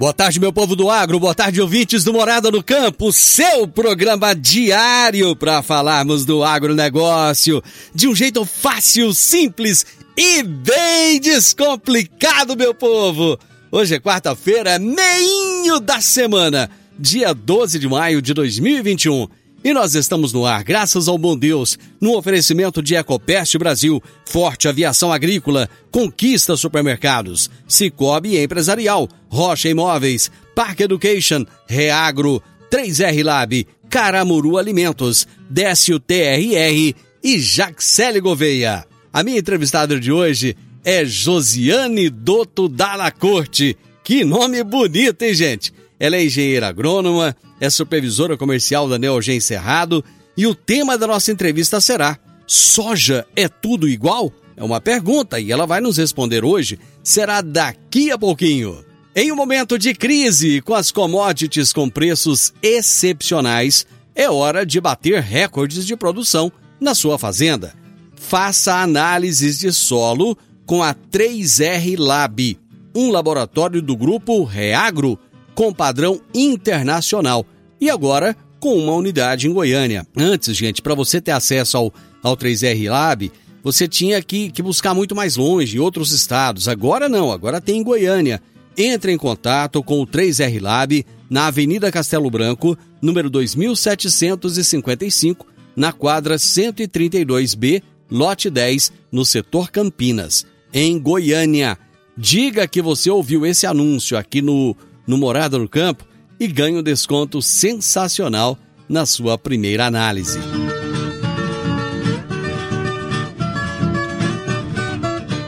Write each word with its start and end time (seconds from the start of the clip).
Boa 0.00 0.14
tarde, 0.14 0.40
meu 0.40 0.50
povo 0.50 0.74
do 0.74 0.88
agro, 0.88 1.20
boa 1.20 1.34
tarde, 1.34 1.60
ouvintes 1.60 2.02
do 2.04 2.14
Morada 2.14 2.50
no 2.50 2.62
Campo, 2.62 3.12
seu 3.12 3.68
programa 3.68 4.34
diário 4.34 5.36
para 5.36 5.62
falarmos 5.62 6.24
do 6.24 6.42
agronegócio 6.42 7.62
de 7.94 8.08
um 8.08 8.14
jeito 8.14 8.46
fácil, 8.46 9.12
simples 9.12 9.84
e 10.16 10.42
bem 10.42 11.20
descomplicado, 11.20 12.56
meu 12.56 12.72
povo. 12.72 13.38
Hoje 13.70 13.96
é 13.96 14.00
quarta-feira, 14.00 14.78
meinho 14.78 15.78
da 15.78 16.00
semana, 16.00 16.70
dia 16.98 17.34
12 17.34 17.78
de 17.78 17.86
maio 17.86 18.22
de 18.22 18.32
2021. 18.32 19.28
E 19.62 19.74
nós 19.74 19.94
estamos 19.94 20.32
no 20.32 20.46
ar, 20.46 20.64
graças 20.64 21.06
ao 21.06 21.18
bom 21.18 21.36
Deus, 21.36 21.78
no 22.00 22.16
oferecimento 22.16 22.82
de 22.82 22.94
Ecopest 22.94 23.58
Brasil, 23.58 24.02
Forte 24.24 24.66
Aviação 24.66 25.12
Agrícola, 25.12 25.68
Conquista 25.90 26.56
Supermercados, 26.56 27.50
Cicobi 27.68 28.38
Empresarial, 28.38 29.06
Rocha 29.28 29.68
Imóveis, 29.68 30.30
Park 30.54 30.80
Education, 30.80 31.44
Reagro, 31.68 32.42
3R 32.70 33.22
Lab, 33.22 33.66
Caramuru 33.90 34.56
Alimentos, 34.56 35.28
Décio 35.50 36.00
TRR 36.00 36.94
e 37.22 37.38
Jaxele 37.38 38.18
Gouveia. 38.18 38.86
A 39.12 39.22
minha 39.22 39.40
entrevistada 39.40 40.00
de 40.00 40.10
hoje 40.10 40.56
é 40.82 41.04
Josiane 41.04 42.08
Dotto 42.08 42.66
Dalla 42.66 43.10
Corte. 43.10 43.76
Que 44.02 44.24
nome 44.24 44.64
bonito, 44.64 45.22
hein, 45.22 45.34
gente? 45.34 45.70
Ela 46.00 46.16
é 46.16 46.24
engenheira 46.24 46.66
agrônoma, 46.66 47.36
é 47.60 47.68
supervisora 47.68 48.34
comercial 48.34 48.88
da 48.88 48.98
Neogen 48.98 49.38
Cerrado 49.38 50.02
e 50.34 50.46
o 50.46 50.54
tema 50.54 50.96
da 50.96 51.06
nossa 51.06 51.30
entrevista 51.30 51.78
será: 51.78 52.18
Soja 52.46 53.26
é 53.36 53.46
tudo 53.46 53.86
igual? 53.86 54.32
É 54.56 54.64
uma 54.64 54.80
pergunta 54.80 55.38
e 55.38 55.52
ela 55.52 55.66
vai 55.66 55.82
nos 55.82 55.98
responder 55.98 56.42
hoje. 56.42 56.78
Será 57.02 57.42
daqui 57.42 58.10
a 58.10 58.18
pouquinho. 58.18 58.82
Em 59.14 59.30
um 59.30 59.36
momento 59.36 59.78
de 59.78 59.92
crise, 59.92 60.62
com 60.62 60.74
as 60.74 60.90
commodities 60.90 61.72
com 61.72 61.88
preços 61.88 62.52
excepcionais, 62.62 63.86
é 64.14 64.30
hora 64.30 64.64
de 64.64 64.80
bater 64.80 65.20
recordes 65.20 65.84
de 65.84 65.96
produção 65.96 66.50
na 66.80 66.94
sua 66.94 67.18
fazenda. 67.18 67.74
Faça 68.16 68.74
análises 68.74 69.58
de 69.58 69.72
solo 69.72 70.36
com 70.64 70.82
a 70.82 70.94
3R 70.94 71.98
Lab, 71.98 72.58
um 72.94 73.10
laboratório 73.10 73.82
do 73.82 73.96
grupo 73.96 74.44
Reagro 74.44 75.18
com 75.54 75.72
padrão 75.72 76.20
internacional 76.34 77.46
e 77.80 77.90
agora 77.90 78.36
com 78.58 78.76
uma 78.76 78.92
unidade 78.92 79.48
em 79.48 79.52
Goiânia. 79.52 80.06
Antes, 80.16 80.56
gente, 80.56 80.82
para 80.82 80.94
você 80.94 81.20
ter 81.20 81.32
acesso 81.32 81.76
ao, 81.76 81.92
ao 82.22 82.36
3R 82.36 82.90
Lab, 82.90 83.32
você 83.62 83.86
tinha 83.88 84.22
que, 84.22 84.50
que 84.50 84.62
buscar 84.62 84.94
muito 84.94 85.14
mais 85.14 85.36
longe, 85.36 85.76
em 85.76 85.80
outros 85.80 86.12
estados. 86.12 86.68
Agora 86.68 87.08
não, 87.08 87.32
agora 87.32 87.60
tem 87.60 87.80
em 87.80 87.82
Goiânia. 87.82 88.40
Entre 88.76 89.12
em 89.12 89.18
contato 89.18 89.82
com 89.82 90.00
o 90.00 90.06
3R 90.06 90.62
Lab 90.62 91.04
na 91.28 91.46
Avenida 91.46 91.90
Castelo 91.90 92.30
Branco, 92.30 92.78
número 93.00 93.30
2755, 93.30 95.46
na 95.74 95.92
quadra 95.92 96.36
132B, 96.36 97.82
lote 98.10 98.50
10, 98.50 98.92
no 99.10 99.24
setor 99.24 99.70
Campinas, 99.70 100.44
em 100.72 100.98
Goiânia. 100.98 101.78
Diga 102.16 102.66
que 102.66 102.82
você 102.82 103.10
ouviu 103.10 103.46
esse 103.46 103.66
anúncio 103.66 104.18
aqui 104.18 104.42
no 104.42 104.76
no 105.10 105.18
Morada 105.18 105.58
no 105.58 105.68
Campo 105.68 106.06
e 106.38 106.46
ganhe 106.46 106.78
um 106.78 106.82
desconto 106.84 107.42
sensacional 107.42 108.56
na 108.88 109.04
sua 109.04 109.36
primeira 109.36 109.84
análise. 109.84 110.38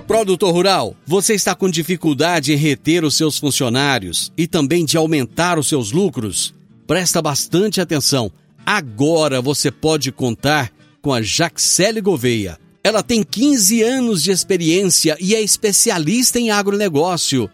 Produtor 0.04 0.52
Rural, 0.52 0.96
você 1.06 1.34
está 1.34 1.54
com 1.54 1.70
dificuldade 1.70 2.52
em 2.52 2.56
reter 2.56 3.04
os 3.04 3.14
seus 3.14 3.38
funcionários 3.38 4.32
e 4.36 4.48
também 4.48 4.84
de 4.84 4.96
aumentar 4.96 5.60
os 5.60 5.68
seus 5.68 5.92
lucros? 5.92 6.52
Presta 6.84 7.22
bastante 7.22 7.80
atenção. 7.80 8.32
Agora 8.66 9.40
você 9.40 9.70
pode 9.70 10.10
contar 10.10 10.72
com 11.00 11.12
a 11.12 11.22
Jaxele 11.22 12.00
Gouveia. 12.00 12.58
Ela 12.82 13.00
tem 13.00 13.22
15 13.22 13.80
anos 13.80 14.24
de 14.24 14.32
experiência 14.32 15.16
e 15.20 15.36
é 15.36 15.40
especialista 15.40 16.40
em 16.40 16.50
agronegócio. 16.50 17.48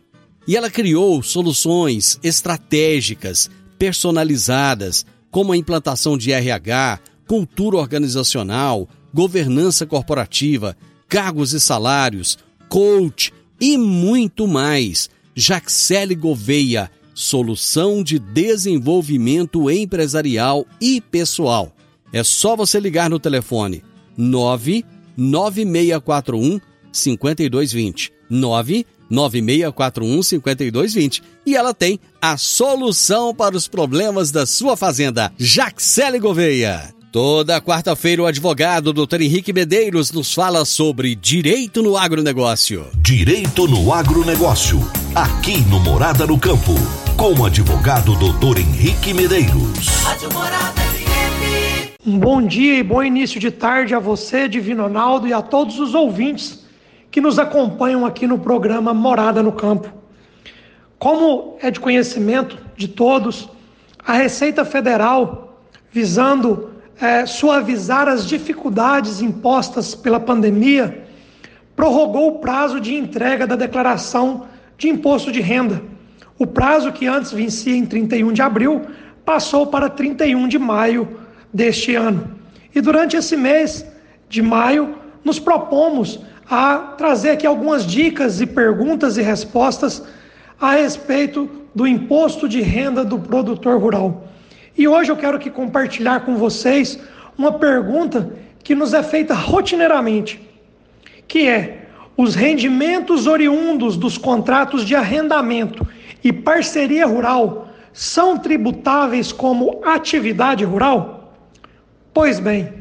E 0.48 0.56
ela 0.56 0.68
criou 0.70 1.22
soluções 1.22 2.18
estratégicas, 2.22 3.50
personalizadas, 3.78 5.04
como 5.30 5.52
a 5.52 5.56
implantação 5.58 6.16
de 6.16 6.32
RH, 6.32 7.00
cultura 7.26 7.76
organizacional, 7.76 8.88
governança 9.12 9.84
corporativa, 9.84 10.74
cargos 11.06 11.52
e 11.52 11.60
salários, 11.60 12.38
coach 12.66 13.30
e 13.60 13.76
muito 13.76 14.48
mais. 14.48 15.10
Jaxele 15.34 16.14
Gouveia, 16.14 16.90
solução 17.14 18.02
de 18.02 18.18
desenvolvimento 18.18 19.70
empresarial 19.70 20.66
e 20.80 20.98
pessoal. 20.98 21.76
É 22.10 22.24
só 22.24 22.56
você 22.56 22.80
ligar 22.80 23.10
no 23.10 23.20
telefone 23.20 23.84
99641 24.16 26.58
5220. 26.90 28.16
9 28.30 28.86
9641 29.10 30.22
5220 30.22 31.22
e 31.46 31.56
ela 31.56 31.72
tem 31.72 31.98
a 32.20 32.36
solução 32.36 33.34
para 33.34 33.56
os 33.56 33.68
problemas 33.68 34.30
da 34.30 34.46
sua 34.46 34.76
fazenda. 34.76 35.32
Jaxele 35.38 36.18
Gouveia. 36.18 36.94
Toda 37.10 37.60
quarta-feira 37.60 38.22
o 38.22 38.26
advogado 38.26 38.92
Dr. 38.92 39.22
Henrique 39.22 39.50
Medeiros 39.50 40.12
nos 40.12 40.34
fala 40.34 40.64
sobre 40.66 41.14
direito 41.14 41.82
no 41.82 41.96
agronegócio. 41.96 42.86
Direito 42.98 43.66
no 43.66 43.94
agronegócio, 43.94 44.78
aqui 45.14 45.58
no 45.62 45.80
Morada 45.80 46.26
no 46.26 46.38
Campo, 46.38 46.74
com 47.16 47.32
o 47.32 47.46
advogado 47.46 48.14
Dr. 48.14 48.58
Henrique 48.58 49.14
Medeiros. 49.14 49.86
Um 52.06 52.18
bom 52.18 52.46
dia 52.46 52.78
e 52.78 52.82
bom 52.82 53.02
início 53.02 53.40
de 53.40 53.50
tarde 53.50 53.94
a 53.94 53.98
você, 53.98 54.46
Divino 54.46 54.82
Ronaldo, 54.82 55.26
e 55.26 55.32
a 55.32 55.40
todos 55.40 55.78
os 55.78 55.94
ouvintes 55.94 56.67
que 57.10 57.20
nos 57.20 57.38
acompanham 57.38 58.04
aqui 58.04 58.26
no 58.26 58.38
programa 58.38 58.92
Morada 58.92 59.42
no 59.42 59.52
Campo. 59.52 59.92
Como 60.98 61.56
é 61.62 61.70
de 61.70 61.80
conhecimento 61.80 62.58
de 62.76 62.88
todos, 62.88 63.48
a 64.04 64.14
Receita 64.14 64.64
Federal, 64.64 65.60
visando 65.90 66.70
é, 67.00 67.24
suavizar 67.26 68.08
as 68.08 68.26
dificuldades 68.26 69.20
impostas 69.20 69.94
pela 69.94 70.18
pandemia, 70.18 71.04
prorrogou 71.76 72.28
o 72.28 72.38
prazo 72.40 72.80
de 72.80 72.94
entrega 72.94 73.46
da 73.46 73.54
declaração 73.54 74.46
de 74.76 74.88
imposto 74.88 75.30
de 75.30 75.40
renda. 75.40 75.80
O 76.38 76.46
prazo 76.46 76.92
que 76.92 77.06
antes 77.06 77.32
vencia 77.32 77.76
em 77.76 77.86
31 77.86 78.32
de 78.32 78.42
abril 78.42 78.82
passou 79.24 79.66
para 79.66 79.88
31 79.88 80.48
de 80.48 80.58
maio 80.58 81.20
deste 81.52 81.94
ano. 81.94 82.36
E 82.74 82.80
durante 82.80 83.16
esse 83.16 83.36
mês 83.36 83.86
de 84.28 84.42
maio, 84.42 84.96
nos 85.24 85.38
propomos 85.38 86.20
a 86.50 86.76
trazer 86.96 87.30
aqui 87.30 87.46
algumas 87.46 87.84
dicas 87.86 88.40
e 88.40 88.46
perguntas 88.46 89.16
e 89.18 89.22
respostas 89.22 90.02
a 90.60 90.72
respeito 90.72 91.48
do 91.74 91.86
imposto 91.86 92.48
de 92.48 92.60
renda 92.60 93.04
do 93.04 93.18
produtor 93.18 93.80
rural. 93.80 94.28
E 94.76 94.88
hoje 94.88 95.10
eu 95.10 95.16
quero 95.16 95.36
aqui 95.36 95.50
compartilhar 95.50 96.20
com 96.20 96.36
vocês 96.36 96.98
uma 97.36 97.52
pergunta 97.52 98.32
que 98.64 98.74
nos 98.74 98.94
é 98.94 99.02
feita 99.02 99.34
rotineiramente, 99.34 100.40
que 101.26 101.46
é: 101.46 101.86
os 102.16 102.34
rendimentos 102.34 103.26
oriundos 103.26 103.96
dos 103.96 104.16
contratos 104.16 104.84
de 104.84 104.94
arrendamento 104.94 105.86
e 106.24 106.32
parceria 106.32 107.06
rural 107.06 107.68
são 107.92 108.38
tributáveis 108.38 109.32
como 109.32 109.80
atividade 109.84 110.64
rural? 110.64 111.34
Pois 112.12 112.40
bem, 112.40 112.72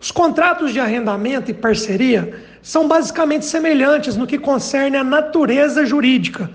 os 0.00 0.10
contratos 0.10 0.72
de 0.72 0.80
arrendamento 0.80 1.50
e 1.50 1.54
parceria 1.54 2.42
são 2.62 2.86
basicamente 2.86 3.46
semelhantes 3.46 4.16
no 4.16 4.26
que 4.26 4.38
concerne 4.38 4.96
à 4.96 5.04
natureza 5.04 5.84
jurídica, 5.84 6.50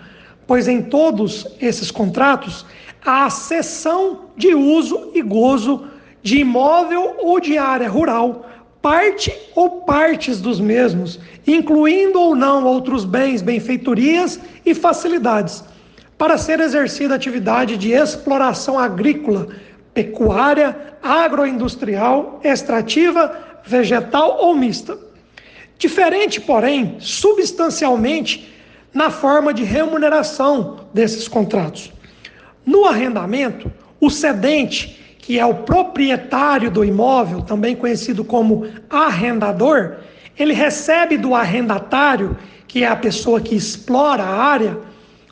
pois 0.45 0.67
em 0.67 0.81
todos 0.81 1.47
esses 1.59 1.89
contratos 1.89 2.65
há 3.05 3.29
cessão 3.29 4.25
de 4.35 4.53
uso 4.53 5.11
e 5.13 5.21
gozo 5.21 5.87
de 6.21 6.39
imóvel 6.39 7.17
ou 7.19 7.39
de 7.39 7.57
área 7.57 7.89
rural, 7.89 8.49
parte 8.81 9.35
ou 9.55 9.81
partes 9.81 10.41
dos 10.41 10.59
mesmos, 10.59 11.19
incluindo 11.45 12.19
ou 12.19 12.35
não 12.35 12.63
outros 12.65 13.05
bens, 13.05 13.41
benfeitorias 13.41 14.39
e 14.65 14.73
facilidades, 14.73 15.63
para 16.17 16.37
ser 16.37 16.59
exercida 16.59 17.15
atividade 17.15 17.77
de 17.77 17.91
exploração 17.91 18.79
agrícola, 18.79 19.47
pecuária, 19.93 20.97
agroindustrial, 21.01 22.39
extrativa, 22.43 23.35
vegetal 23.65 24.37
ou 24.39 24.55
mista. 24.55 24.97
Diferente, 25.77 26.39
porém, 26.39 26.95
substancialmente 26.99 28.53
na 28.93 29.09
forma 29.09 29.53
de 29.53 29.63
remuneração 29.63 30.87
desses 30.93 31.27
contratos. 31.27 31.91
No 32.65 32.85
arrendamento, 32.85 33.71
o 33.99 34.09
cedente, 34.09 35.17
que 35.19 35.37
é 35.37 35.45
o 35.45 35.55
proprietário 35.55 36.71
do 36.71 36.83
imóvel, 36.83 37.41
também 37.41 37.75
conhecido 37.75 38.23
como 38.23 38.67
arrendador, 38.89 39.97
ele 40.37 40.53
recebe 40.53 41.17
do 41.17 41.35
arrendatário, 41.35 42.37
que 42.67 42.83
é 42.83 42.87
a 42.87 42.95
pessoa 42.95 43.41
que 43.41 43.55
explora 43.55 44.23
a 44.23 44.43
área, 44.43 44.77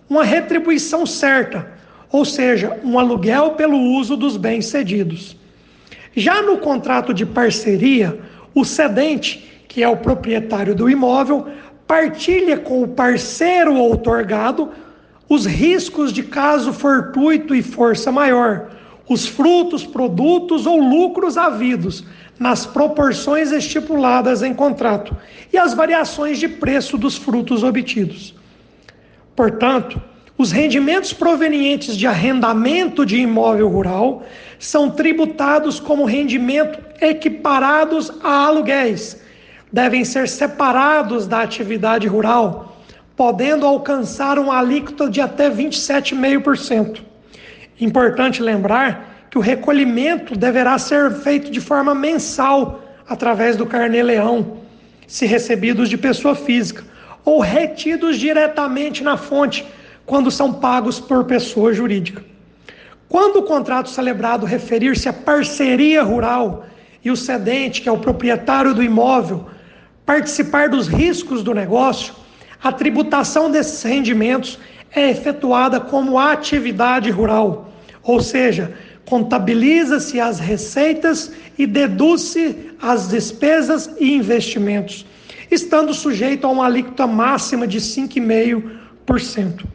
uma 0.09 0.23
retribuição 0.23 1.05
certa, 1.05 1.71
ou 2.11 2.25
seja, 2.25 2.79
um 2.83 2.99
aluguel 2.99 3.51
pelo 3.51 3.77
uso 3.77 4.15
dos 4.15 4.37
bens 4.37 4.65
cedidos. 4.65 5.35
Já 6.15 6.41
no 6.41 6.57
contrato 6.57 7.13
de 7.13 7.25
parceria, 7.25 8.19
o 8.53 8.63
cedente, 8.63 9.52
que 9.73 9.81
é 9.81 9.89
o 9.89 9.97
proprietário 9.97 10.75
do 10.75 10.87
imóvel, 10.87 11.47
partilha 11.87 12.55
com 12.57 12.83
o 12.83 12.87
parceiro 12.87 13.73
outorgado 13.73 14.69
os 15.27 15.47
riscos 15.47 16.13
de 16.13 16.21
caso 16.21 16.71
fortuito 16.71 17.55
e 17.55 17.63
força 17.63 18.11
maior, 18.11 18.69
os 19.09 19.25
frutos, 19.25 19.83
produtos 19.83 20.67
ou 20.67 20.79
lucros 20.79 21.37
havidos 21.37 22.05
nas 22.37 22.67
proporções 22.67 23.51
estipuladas 23.51 24.43
em 24.43 24.53
contrato 24.53 25.17
e 25.51 25.57
as 25.57 25.73
variações 25.73 26.37
de 26.37 26.47
preço 26.47 26.95
dos 26.95 27.17
frutos 27.17 27.63
obtidos. 27.63 28.35
Portanto, 29.35 29.99
os 30.37 30.51
rendimentos 30.51 31.13
provenientes 31.13 31.97
de 31.97 32.05
arrendamento 32.05 33.03
de 33.07 33.17
imóvel 33.17 33.69
rural 33.69 34.23
são 34.59 34.91
tributados 34.91 35.79
como 35.79 36.05
rendimento 36.05 36.77
equiparados 37.01 38.11
a 38.21 38.45
aluguéis. 38.45 39.22
Devem 39.73 40.05
ser 40.05 40.29
separados 40.29 41.25
da 41.25 41.41
atividade 41.41 42.07
rural, 42.07 42.77
podendo 43.15 43.65
alcançar 43.65 44.37
uma 44.37 44.59
alíquota 44.59 45.09
de 45.09 45.19
até 45.19 45.49
27,5%. 45.49 47.01
Importante 47.81 48.39
lembrar 48.39 49.25
que 49.31 49.37
o 49.39 49.41
recolhimento 49.41 50.37
deverá 50.37 50.77
ser 50.77 51.11
feito 51.11 51.49
de 51.49 51.59
forma 51.59 51.95
mensal 51.95 52.83
através 53.09 53.57
do 53.57 53.65
carnê-leão, 53.65 54.59
se 55.07 55.25
recebidos 55.25 55.89
de 55.89 55.97
pessoa 55.97 56.35
física, 56.35 56.83
ou 57.25 57.39
retidos 57.39 58.19
diretamente 58.19 59.03
na 59.03 59.17
fonte 59.17 59.65
quando 60.05 60.29
são 60.29 60.53
pagos 60.53 60.99
por 60.99 61.25
pessoa 61.25 61.73
jurídica. 61.73 62.23
Quando 63.09 63.37
o 63.37 63.43
contrato 63.43 63.89
celebrado 63.89 64.45
referir-se 64.45 65.09
à 65.09 65.13
parceria 65.13 66.03
rural 66.03 66.65
e 67.03 67.09
o 67.09 67.17
cedente, 67.17 67.81
que 67.81 67.89
é 67.89 67.91
o 67.91 67.97
proprietário 67.97 68.73
do 68.73 68.83
imóvel, 68.83 69.47
participar 70.05 70.69
dos 70.69 70.87
riscos 70.87 71.43
do 71.43 71.53
negócio, 71.53 72.13
a 72.61 72.71
tributação 72.71 73.51
desses 73.51 73.83
rendimentos 73.83 74.59
é 74.95 75.09
efetuada 75.09 75.79
como 75.79 76.19
atividade 76.19 77.09
rural, 77.09 77.73
ou 78.03 78.21
seja, 78.21 78.73
contabiliza-se 79.05 80.19
as 80.19 80.39
receitas 80.39 81.31
e 81.57 81.65
deduz-se 81.67 82.71
as 82.81 83.07
despesas 83.07 83.89
e 83.99 84.13
investimentos, 84.13 85.05
estando 85.51 85.93
sujeito 85.93 86.45
a 86.47 86.49
uma 86.49 86.65
alíquota 86.65 87.05
máxima 87.05 87.67
de 87.67 87.79
5,5%. 87.79 89.65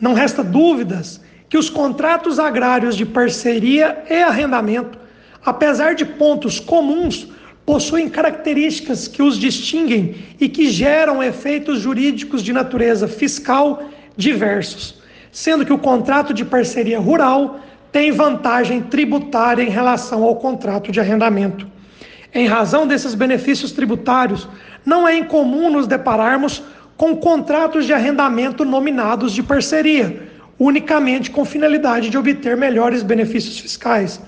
Não 0.00 0.14
resta 0.14 0.42
dúvidas 0.42 1.20
que 1.48 1.58
os 1.58 1.70
contratos 1.70 2.38
agrários 2.38 2.96
de 2.96 3.06
parceria 3.06 4.04
e 4.08 4.22
arrendamento, 4.22 4.98
apesar 5.44 5.94
de 5.94 6.04
pontos 6.04 6.58
comuns, 6.58 7.28
possuem 7.66 8.08
características 8.08 9.08
que 9.08 9.20
os 9.20 9.36
distinguem 9.36 10.14
e 10.40 10.48
que 10.48 10.70
geram 10.70 11.20
efeitos 11.20 11.80
jurídicos 11.80 12.40
de 12.40 12.52
natureza 12.52 13.08
fiscal 13.08 13.90
diversos, 14.16 15.02
sendo 15.32 15.66
que 15.66 15.72
o 15.72 15.78
contrato 15.78 16.32
de 16.32 16.44
parceria 16.44 17.00
rural 17.00 17.58
tem 17.90 18.12
vantagem 18.12 18.82
tributária 18.82 19.64
em 19.64 19.68
relação 19.68 20.22
ao 20.22 20.36
contrato 20.36 20.92
de 20.92 21.00
arrendamento. 21.00 21.66
Em 22.32 22.46
razão 22.46 22.86
desses 22.86 23.14
benefícios 23.14 23.72
tributários, 23.72 24.48
não 24.84 25.08
é 25.08 25.16
incomum 25.16 25.68
nos 25.70 25.88
depararmos 25.88 26.62
com 26.96 27.16
contratos 27.16 27.84
de 27.84 27.92
arrendamento 27.92 28.64
nominados 28.64 29.32
de 29.32 29.42
parceria, 29.42 30.28
unicamente 30.58 31.30
com 31.30 31.44
finalidade 31.44 32.10
de 32.10 32.16
obter 32.16 32.56
melhores 32.56 33.02
benefícios 33.02 33.58
fiscais. 33.58 34.20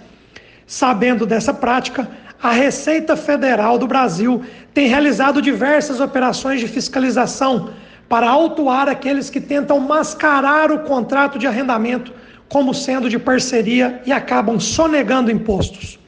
Sabendo 0.67 1.25
dessa 1.25 1.55
prática, 1.55 2.09
a 2.43 2.53
Receita 2.53 3.17
Federal 3.17 3.79
do 3.79 3.87
Brasil 3.87 4.43
tem 4.73 4.87
realizado 4.87 5.43
diversas 5.43 6.01
operações 6.01 6.61
de 6.61 6.69
fiscalização 6.69 7.71
para 8.09 8.29
autuar 8.29 8.89
aqueles 8.89 9.29
que 9.29 9.41
tentam 9.41 9.81
mascarar 9.81 10.71
o 10.71 10.81
contrato 10.81 11.39
de 11.39 11.47
arrendamento 11.47 12.13
como 12.49 12.73
sendo 12.73 13.11
de 13.11 13.19
parceria 13.19 14.01
e 14.07 14.13
acabam 14.13 14.59
sonegando 14.59 15.31
impostos. 15.31 15.99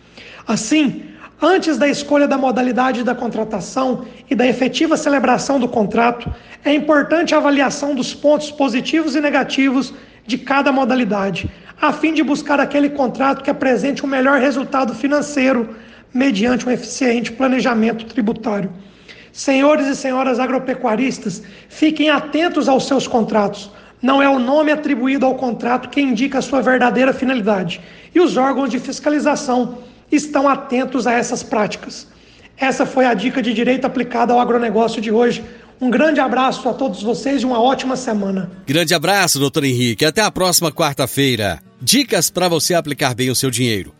Assim, 0.46 1.04
Antes 1.42 1.78
da 1.78 1.88
escolha 1.88 2.28
da 2.28 2.37
modalidade 2.37 3.02
da 3.02 3.14
contratação 3.14 4.04
e 4.28 4.34
da 4.34 4.46
efetiva 4.46 4.94
celebração 4.94 5.58
do 5.58 5.66
contrato, 5.66 6.30
é 6.62 6.75
importante 6.75 7.34
a 7.34 7.38
avaliação 7.38 7.94
dos 7.94 8.12
pontos 8.12 8.50
positivos 8.50 9.16
e 9.16 9.22
negativos 9.22 9.94
de 10.26 10.37
cada 10.37 10.70
modalidade, 10.70 11.50
a 11.80 11.94
fim 11.94 12.12
de 12.12 12.22
buscar 12.22 12.60
aquele 12.60 12.90
contrato 12.90 13.42
que 13.42 13.49
apresente 13.49 14.04
um 14.04 14.08
melhor 14.08 14.38
resultado 14.38 14.94
financeiro 14.94 15.75
mediante 16.12 16.67
um 16.67 16.71
eficiente 16.71 17.33
planejamento 17.33 18.05
tributário. 18.07 18.71
Senhores 19.33 19.87
e 19.87 19.95
senhoras 19.95 20.40
agropecuaristas, 20.40 21.43
fiquem 21.69 22.11
atentos 22.11 22.69
aos 22.69 22.87
seus 22.87 23.07
contratos. 23.07 23.71
Não 24.02 24.23
é 24.23 24.29
o 24.29 24.38
nome 24.38 24.73
atribuído 24.73 25.26
ao 25.26 25.35
contrato 25.35 25.88
que 25.88 26.00
indica 26.00 26.38
a 26.38 26.43
sua 26.43 26.62
verdadeira 26.62 27.12
finalidade. 27.12 27.81
E 28.14 28.21
os 28.21 28.37
órgãos 28.37 28.71
de 28.71 28.79
fiscalização 28.79 29.79
estão 30.11 30.49
atentos 30.49 31.07
a 31.07 31.12
essas 31.12 31.43
práticas. 31.43 32.09
Essa 32.57 32.85
foi 32.85 33.07
a 33.07 33.14
dica 33.14 33.40
de 33.40 33.55
direito 33.55 33.87
aplicada 33.87 34.33
ao 34.33 34.40
agronegócio 34.40 35.00
de 35.00 35.11
hoje. 35.11 35.45
Um 35.81 35.90
grande 35.90 36.21
abraço 36.21 36.69
a 36.69 36.75
todos 36.75 37.02
vocês 37.02 37.43
e 37.43 37.47
uma 37.47 37.61
ótima 37.61 37.97
semana. 37.97 38.50
Grande 38.67 38.95
abraço, 38.95 39.38
doutor 39.38 39.64
Henrique. 39.64 40.05
Até 40.05 40.21
a 40.21 40.31
próxima 40.31 40.71
quarta-feira. 40.71 41.61
Dicas 41.81 42.29
para 42.29 42.49
você 42.49 42.75
aplicar 42.75 43.14
bem 43.14 43.31
o 43.31 43.35
seu 43.35 43.50
dinheiro. 43.50 44.00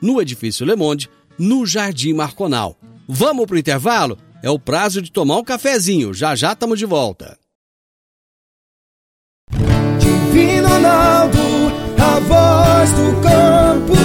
no 0.00 0.20
Edifício 0.20 0.66
Le 0.66 0.76
Monde, 0.76 1.08
no 1.38 1.66
Jardim 1.66 2.12
Marconal. 2.12 2.76
Vamos 3.08 3.46
para 3.46 3.56
o 3.56 3.58
intervalo? 3.58 4.18
É 4.42 4.48
o 4.48 4.58
prazo 4.58 5.02
de 5.02 5.10
tomar 5.10 5.36
um 5.36 5.44
cafezinho. 5.44 6.14
Já 6.14 6.34
já 6.34 6.52
estamos 6.52 6.78
de 6.78 6.86
volta. 6.86 7.38
Divino 9.50 10.68
Ronaldo, 10.68 11.38
a 11.98 12.20
voz 12.20 12.90
do 12.92 13.20
campo. 13.22 14.00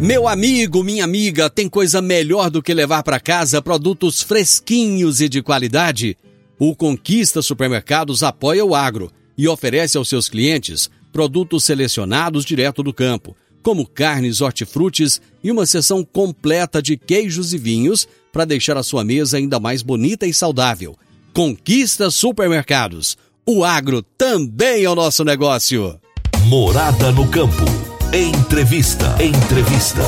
Meu 0.00 0.26
amigo, 0.26 0.82
minha 0.82 1.04
amiga, 1.04 1.50
tem 1.50 1.68
coisa 1.68 2.00
melhor 2.00 2.50
do 2.50 2.62
que 2.62 2.72
levar 2.72 3.02
para 3.02 3.20
casa 3.20 3.60
produtos 3.60 4.22
fresquinhos 4.22 5.20
e 5.20 5.28
de 5.28 5.42
qualidade? 5.42 6.16
O 6.58 6.74
Conquista 6.74 7.42
Supermercados 7.42 8.22
apoia 8.22 8.64
o 8.64 8.74
agro 8.74 9.12
e 9.36 9.46
oferece 9.46 9.98
aos 9.98 10.08
seus 10.08 10.28
clientes 10.28 10.90
produtos 11.12 11.64
selecionados 11.64 12.44
direto 12.44 12.82
do 12.82 12.92
campo, 12.92 13.36
como 13.62 13.86
carnes, 13.86 14.40
hortifrutis 14.40 15.20
e 15.42 15.50
uma 15.50 15.66
seção 15.66 16.04
completa 16.04 16.82
de 16.82 16.96
queijos 16.96 17.52
e 17.52 17.58
vinhos 17.58 18.08
para 18.32 18.44
deixar 18.44 18.76
a 18.76 18.82
sua 18.82 19.04
mesa 19.04 19.36
ainda 19.36 19.60
mais 19.60 19.82
bonita 19.82 20.26
e 20.26 20.34
saudável. 20.34 20.96
Conquista 21.32 22.10
Supermercados. 22.10 23.16
O 23.46 23.64
agro 23.64 24.02
também 24.16 24.84
é 24.84 24.90
o 24.90 24.94
nosso 24.94 25.24
negócio. 25.24 25.98
Morada 26.46 27.12
no 27.12 27.28
campo. 27.28 27.64
Entrevista. 28.12 29.16
Entrevista. 29.22 30.02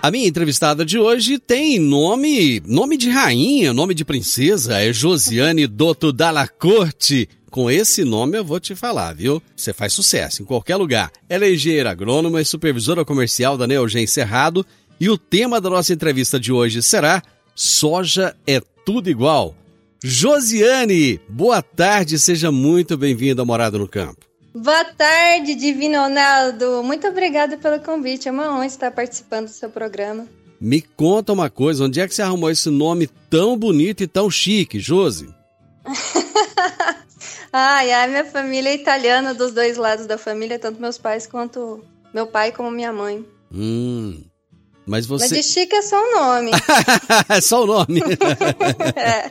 A 0.00 0.10
minha 0.10 0.28
entrevistada 0.28 0.84
de 0.84 0.98
hoje 0.98 1.38
tem 1.38 1.78
nome, 1.78 2.62
nome 2.64 2.96
de 2.96 3.10
rainha, 3.10 3.72
nome 3.72 3.94
de 3.94 4.04
princesa, 4.04 4.78
é 4.78 4.92
Josiane 4.92 5.66
Dotto 5.66 6.12
Dalla 6.12 6.46
Corte. 6.46 7.28
Com 7.50 7.70
esse 7.70 8.04
nome 8.04 8.36
eu 8.36 8.44
vou 8.44 8.60
te 8.60 8.74
falar, 8.74 9.14
viu? 9.14 9.42
Você 9.56 9.72
faz 9.72 9.94
sucesso 9.94 10.42
em 10.42 10.44
qualquer 10.44 10.76
lugar. 10.76 11.10
Ela 11.28 11.46
é 11.46 11.54
engenheira 11.54 11.90
agrônoma 11.90 12.40
e 12.40 12.44
supervisora 12.44 13.04
comercial 13.04 13.56
da 13.56 13.66
Neogen 13.66 14.06
Cerrado 14.06 14.66
e 15.00 15.08
o 15.08 15.16
tema 15.16 15.60
da 15.60 15.70
nossa 15.70 15.92
entrevista 15.92 16.38
de 16.38 16.52
hoje 16.52 16.82
será 16.82 17.22
Soja 17.54 18.36
é 18.46 18.60
tudo 18.84 19.08
igual. 19.08 19.54
Josiane, 20.04 21.20
boa 21.28 21.62
tarde, 21.62 22.18
seja 22.18 22.52
muito 22.52 22.96
bem-vinda 22.96 23.42
à 23.42 23.44
Morada 23.44 23.78
no 23.78 23.88
Campo. 23.88 24.26
Boa 24.54 24.84
tarde, 24.84 25.54
Divino 25.54 25.98
Ronaldo. 25.98 26.82
Muito 26.84 27.06
obrigada 27.08 27.56
pelo 27.56 27.80
convite. 27.80 28.28
É 28.28 28.30
uma 28.30 28.54
honra 28.54 28.66
estar 28.66 28.90
participando 28.90 29.46
do 29.46 29.52
seu 29.52 29.70
programa. 29.70 30.26
Me 30.60 30.82
conta 30.82 31.32
uma 31.32 31.48
coisa, 31.48 31.84
onde 31.84 32.00
é 32.00 32.06
que 32.06 32.14
você 32.14 32.22
arrumou 32.22 32.50
esse 32.50 32.68
nome 32.68 33.08
tão 33.30 33.56
bonito 33.56 34.02
e 34.02 34.06
tão 34.06 34.30
chique, 34.30 34.78
Josi? 34.78 35.28
ai, 37.52 37.90
ai, 37.92 38.08
minha 38.08 38.24
família 38.24 38.70
é 38.70 38.74
italiana 38.74 39.34
dos 39.34 39.52
dois 39.52 39.76
lados 39.76 40.06
da 40.06 40.18
família, 40.18 40.58
tanto 40.58 40.80
meus 40.80 40.98
pais 40.98 41.26
quanto 41.26 41.84
meu 42.12 42.26
pai 42.26 42.52
como 42.52 42.70
minha 42.70 42.92
mãe. 42.92 43.24
Hum. 43.52 44.22
Mas 44.86 45.04
você. 45.04 45.28
Mas 45.28 45.46
de 45.46 45.52
chique 45.52 45.74
é 45.74 45.82
só 45.82 45.96
o 45.96 46.14
nome. 46.14 46.50
é 47.28 47.40
só 47.40 47.62
o 47.62 47.66
nome. 47.66 48.00
é. 48.96 49.30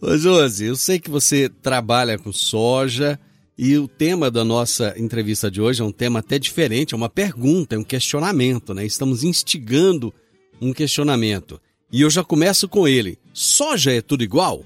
Ô, 0.00 0.16
Josi, 0.16 0.66
eu 0.66 0.76
sei 0.76 0.98
que 0.98 1.10
você 1.10 1.48
trabalha 1.48 2.18
com 2.18 2.30
soja 2.32 3.18
e 3.56 3.78
o 3.78 3.88
tema 3.88 4.30
da 4.30 4.44
nossa 4.44 4.94
entrevista 4.98 5.50
de 5.50 5.60
hoje 5.60 5.80
é 5.80 5.84
um 5.84 5.90
tema 5.90 6.18
até 6.18 6.38
diferente, 6.38 6.92
é 6.92 6.96
uma 6.96 7.08
pergunta, 7.08 7.74
é 7.74 7.78
um 7.78 7.82
questionamento, 7.82 8.74
né? 8.74 8.84
Estamos 8.84 9.24
instigando 9.24 10.12
um 10.60 10.72
questionamento. 10.72 11.60
E 11.90 12.02
eu 12.02 12.10
já 12.10 12.22
começo 12.22 12.68
com 12.68 12.86
ele. 12.86 13.18
Soja 13.32 13.92
é 13.92 14.02
tudo 14.02 14.22
igual? 14.22 14.62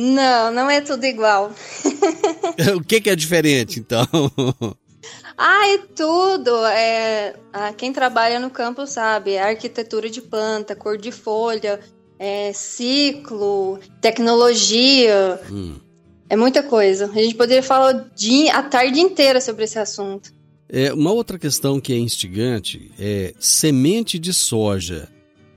Não, 0.00 0.52
não 0.52 0.70
é 0.70 0.80
tudo 0.80 1.04
igual. 1.04 1.50
o 2.76 2.84
que, 2.84 3.00
que 3.00 3.10
é 3.10 3.16
diferente, 3.16 3.80
então? 3.80 4.06
Ah, 5.36 5.68
é 5.70 5.78
tudo. 5.78 6.64
É, 6.66 7.34
quem 7.76 7.92
trabalha 7.92 8.38
no 8.38 8.48
campo 8.48 8.86
sabe. 8.86 9.32
É 9.32 9.42
arquitetura 9.42 10.08
de 10.08 10.22
planta, 10.22 10.76
cor 10.76 10.96
de 10.96 11.10
folha, 11.10 11.80
é, 12.16 12.52
ciclo, 12.52 13.80
tecnologia. 14.00 15.40
Hum. 15.50 15.80
É 16.30 16.36
muita 16.36 16.62
coisa. 16.62 17.06
A 17.06 17.20
gente 17.20 17.34
poderia 17.34 17.62
falar 17.62 18.08
a 18.52 18.62
tarde 18.62 19.00
inteira 19.00 19.40
sobre 19.40 19.64
esse 19.64 19.80
assunto. 19.80 20.32
É, 20.68 20.92
uma 20.92 21.10
outra 21.10 21.40
questão 21.40 21.80
que 21.80 21.92
é 21.92 21.98
instigante 21.98 22.92
é 23.00 23.34
semente 23.40 24.16
de 24.16 24.32
soja. 24.32 25.08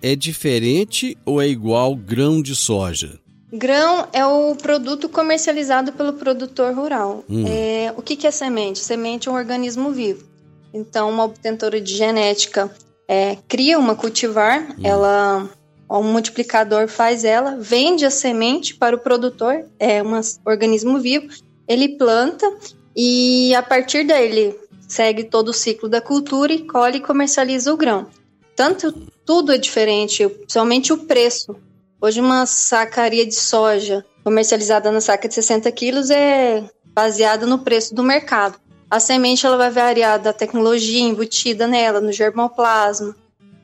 É 0.02 0.16
diferente 0.16 1.16
ou 1.24 1.40
é 1.40 1.48
igual 1.48 1.96
grão 1.96 2.42
de 2.42 2.56
soja? 2.56 3.21
Grão 3.52 4.08
é 4.14 4.26
o 4.26 4.56
produto 4.56 5.10
comercializado 5.10 5.92
pelo 5.92 6.14
produtor 6.14 6.74
rural. 6.74 7.24
Hum. 7.30 7.46
É, 7.48 7.94
o 7.98 8.02
que, 8.02 8.16
que 8.16 8.26
é 8.26 8.32
semente? 8.32 8.80
Semente 8.80 9.28
é 9.28 9.32
um 9.32 9.36
organismo 9.36 9.92
vivo. 9.92 10.26
Então, 10.74 11.10
uma 11.10 11.26
obtentora 11.26 11.82
de 11.82 11.94
genética 11.94 12.72
é, 13.08 13.38
cria 13.48 13.78
uma 13.78 13.96
cultivar, 13.96 14.72
hum. 14.72 14.82
ela 14.84 15.50
um 15.90 16.04
multiplicador 16.04 16.88
faz 16.88 17.26
ela, 17.26 17.58
vende 17.60 18.06
a 18.06 18.10
semente 18.10 18.76
para 18.76 18.96
o 18.96 19.00
produtor, 19.00 19.66
é 19.78 20.02
um 20.02 20.14
organismo 20.46 21.00
vivo, 21.00 21.28
ele 21.68 21.90
planta 21.98 22.50
e 22.96 23.54
a 23.56 23.62
partir 23.62 24.06
dele 24.06 24.56
segue 24.88 25.26
todo 25.26 25.50
o 25.50 25.54
ciclo 25.54 25.90
da 25.90 26.00
cultura 26.00 26.54
e 26.54 26.66
colhe 26.66 26.98
e 26.98 27.02
comercializa 27.02 27.74
o 27.74 27.78
grão. 27.78 28.08
Tanto 28.56 28.92
tudo 29.26 29.52
é 29.52 29.58
diferente, 29.58 30.28
principalmente 30.28 30.94
o 30.94 30.98
preço. 30.98 31.56
Hoje 32.02 32.20
uma 32.20 32.48
sacaria 32.48 33.26
de 33.28 33.36
soja 33.36 34.04
comercializada 34.24 34.92
na 34.92 35.00
saca 35.00 35.28
de 35.28 35.36
60 35.36 35.72
quilos 35.72 36.10
é 36.10 36.68
baseada 36.88 37.46
no 37.46 37.60
preço 37.60 37.94
do 37.94 38.04
mercado. 38.04 38.60
A 38.90 39.00
semente 39.00 39.46
ela 39.46 39.56
vai 39.56 39.70
variar 39.70 40.20
da 40.20 40.34
tecnologia 40.34 41.00
embutida 41.00 41.68
nela, 41.68 42.02
no 42.02 42.12
germoplasma. 42.12 43.16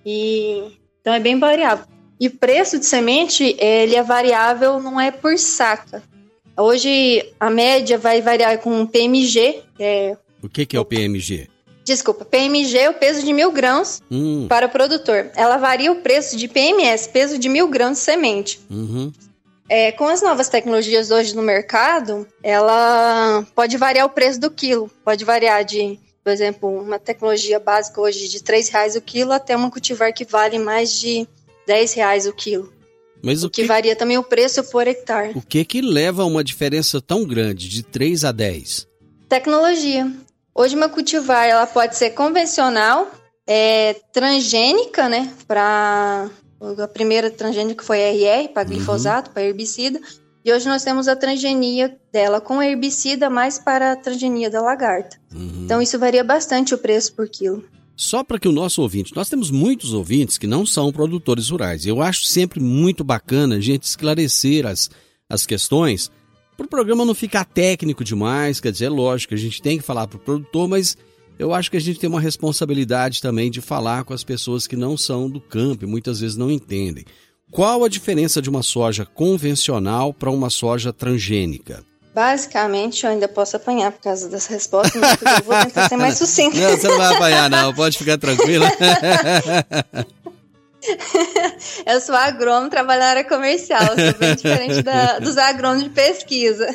E 0.05 0.77
então 1.01 1.15
é 1.15 1.19
bem 1.19 1.39
variável. 1.39 1.85
E 2.19 2.27
o 2.27 2.31
preço 2.31 2.77
de 2.77 2.85
semente, 2.85 3.55
ele 3.59 3.95
é 3.95 4.03
variável, 4.03 4.79
não 4.79 5.01
é 5.01 5.09
por 5.09 5.37
saca. 5.37 6.03
Hoje, 6.55 7.33
a 7.39 7.49
média 7.49 7.97
vai 7.97 8.21
variar 8.21 8.59
com 8.59 8.85
PMG. 8.85 9.63
É... 9.79 10.15
O 10.41 10.49
que, 10.49 10.65
que 10.65 10.77
é 10.77 10.79
o 10.79 10.85
PMG? 10.85 11.49
Desculpa, 11.87 12.25
PMG 12.25 12.77
é 12.79 12.89
o 12.89 12.95
peso 12.95 13.25
de 13.25 13.31
mil 13.31 13.49
grãos 13.49 14.01
hum. 14.11 14.45
para 14.49 14.65
o 14.65 14.69
produtor. 14.69 15.31
Ela 15.37 15.55
varia 15.55 15.89
o 15.89 16.01
preço 16.01 16.35
de 16.35 16.45
PMS, 16.45 17.07
peso 17.07 17.37
de 17.37 17.47
mil 17.47 17.69
grãos 17.69 17.93
de 17.93 17.99
semente. 18.03 18.59
Uhum. 18.69 19.09
É, 19.69 19.93
com 19.93 20.05
as 20.05 20.21
novas 20.21 20.49
tecnologias 20.49 21.11
hoje 21.11 21.33
no 21.33 21.41
mercado, 21.41 22.27
ela 22.43 23.41
pode 23.55 23.77
variar 23.77 24.05
o 24.05 24.09
preço 24.09 24.37
do 24.37 24.51
quilo. 24.51 24.91
Pode 25.01 25.23
variar 25.23 25.63
de, 25.63 25.97
por 26.25 26.29
exemplo, 26.29 26.69
uma 26.69 26.99
tecnologia 26.99 27.57
básica 27.57 28.01
hoje 28.01 28.27
de 28.27 28.39
R$ 28.39 28.61
reais 28.69 28.97
o 28.97 29.01
quilo 29.01 29.31
até 29.31 29.55
uma 29.55 29.71
cultivar 29.71 30.13
que 30.13 30.25
vale 30.25 30.59
mais 30.59 30.91
de 30.91 31.25
10 31.65 31.93
reais 31.93 32.27
o 32.27 32.33
quilo. 32.33 32.69
Mas 33.23 33.45
o, 33.45 33.49
que, 33.49 33.61
que, 33.61 33.67
varia 33.67 33.95
também 33.95 34.17
o 34.17 34.23
preço 34.23 34.61
por 34.65 34.85
hectare. 34.85 35.31
O 35.33 35.41
que 35.41 35.63
que 35.63 35.79
leva 35.79 36.23
a 36.23 36.25
uma 36.25 36.43
diferença 36.43 36.99
tão 36.99 37.23
grande, 37.23 37.69
de 37.69 37.81
3 37.81 38.25
a 38.25 38.33
10? 38.33 38.85
Tecnologia. 39.29 40.26
Hoje 40.57 40.75
uma 40.75 40.89
cultivar 40.89 41.47
ela 41.47 41.67
pode 41.67 41.95
ser 41.95 42.09
convencional, 42.09 43.11
é, 43.45 43.93
transgênica, 44.11 45.07
né? 45.07 45.31
Para 45.47 46.31
a 46.79 46.87
primeira 46.87 47.29
transgênica 47.29 47.85
foi 47.85 47.99
RR, 47.99 48.49
para 48.51 48.67
uhum. 48.67 48.73
glifosato, 48.73 49.29
uhum. 49.29 49.33
para 49.35 49.43
herbicida. 49.43 50.01
E 50.43 50.51
hoje 50.51 50.67
nós 50.67 50.83
temos 50.83 51.07
a 51.07 51.15
transgenia 51.15 51.95
dela 52.11 52.41
com 52.41 52.59
herbicida 52.59 53.29
mais 53.29 53.59
para 53.59 53.91
a 53.91 53.95
transgenia 53.95 54.49
da 54.49 54.59
lagarta. 54.59 55.17
Uhum. 55.31 55.61
Então 55.65 55.79
isso 55.79 55.99
varia 55.99 56.23
bastante 56.23 56.73
o 56.73 56.77
preço 56.79 57.13
por 57.13 57.29
quilo. 57.29 57.63
Só 57.95 58.23
para 58.23 58.39
que 58.39 58.47
o 58.47 58.51
nosso 58.51 58.81
ouvinte, 58.81 59.15
nós 59.15 59.29
temos 59.29 59.51
muitos 59.51 59.93
ouvintes 59.93 60.39
que 60.39 60.47
não 60.47 60.65
são 60.65 60.91
produtores 60.91 61.49
rurais. 61.49 61.85
Eu 61.85 62.01
acho 62.01 62.23
sempre 62.23 62.59
muito 62.59 63.03
bacana 63.03 63.57
a 63.57 63.61
gente 63.61 63.83
esclarecer 63.83 64.65
as, 64.65 64.89
as 65.29 65.45
questões 65.45 66.09
para 66.57 66.65
o 66.65 66.69
programa 66.69 67.05
não 67.05 67.13
ficar 67.13 67.45
técnico 67.45 68.03
demais. 68.03 68.59
Quer 68.59 68.71
dizer, 68.71 68.85
é 68.85 68.89
lógico, 68.89 69.35
a 69.35 69.37
gente 69.37 69.61
tem 69.61 69.77
que 69.77 69.83
falar 69.83 70.07
para 70.07 70.17
o 70.17 70.19
produtor, 70.19 70.67
mas 70.67 70.97
eu 71.37 71.53
acho 71.53 71.69
que 71.69 71.77
a 71.77 71.81
gente 71.81 71.99
tem 71.99 72.09
uma 72.09 72.19
responsabilidade 72.19 73.21
também 73.21 73.51
de 73.51 73.61
falar 73.61 74.03
com 74.03 74.13
as 74.13 74.23
pessoas 74.23 74.65
que 74.65 74.75
não 74.75 74.97
são 74.97 75.29
do 75.29 75.39
campo 75.39 75.85
e 75.85 75.87
muitas 75.87 76.19
vezes 76.19 76.35
não 76.35 76.49
entendem. 76.49 77.05
Qual 77.51 77.85
a 77.85 77.89
diferença 77.89 78.41
de 78.41 78.49
uma 78.49 78.63
soja 78.63 79.05
convencional 79.05 80.13
para 80.13 80.31
uma 80.31 80.49
soja 80.49 80.91
transgênica? 80.91 81.83
Basicamente, 82.13 83.05
eu 83.05 83.11
ainda 83.11 83.27
posso 83.27 83.55
apanhar 83.55 83.91
por 83.91 84.01
causa 84.01 84.27
das 84.27 84.47
respostas, 84.47 84.99
mas 84.99 85.21
eu 85.21 85.43
vou 85.45 85.55
tentar 85.63 85.87
ser 85.87 85.97
mais 85.97 86.17
sucinto. 86.17 86.57
Não, 86.57 86.71
você 86.71 86.87
não 86.87 86.97
vai 86.97 87.15
apanhar, 87.15 87.49
não. 87.49 87.73
Pode 87.75 87.97
ficar 87.97 88.17
tranquila. 88.17 88.65
eu 91.85 92.01
sou 92.01 92.15
agrônomo, 92.15 92.69
trabalho 92.69 93.01
na 93.01 93.07
área 93.07 93.23
comercial. 93.23 93.81
Eu 93.81 94.11
sou 94.11 94.19
bem 94.19 94.35
diferente 94.35 94.81
da, 94.81 95.19
dos 95.19 95.37
agrônomos 95.37 95.83
de 95.83 95.89
pesquisa. 95.89 96.67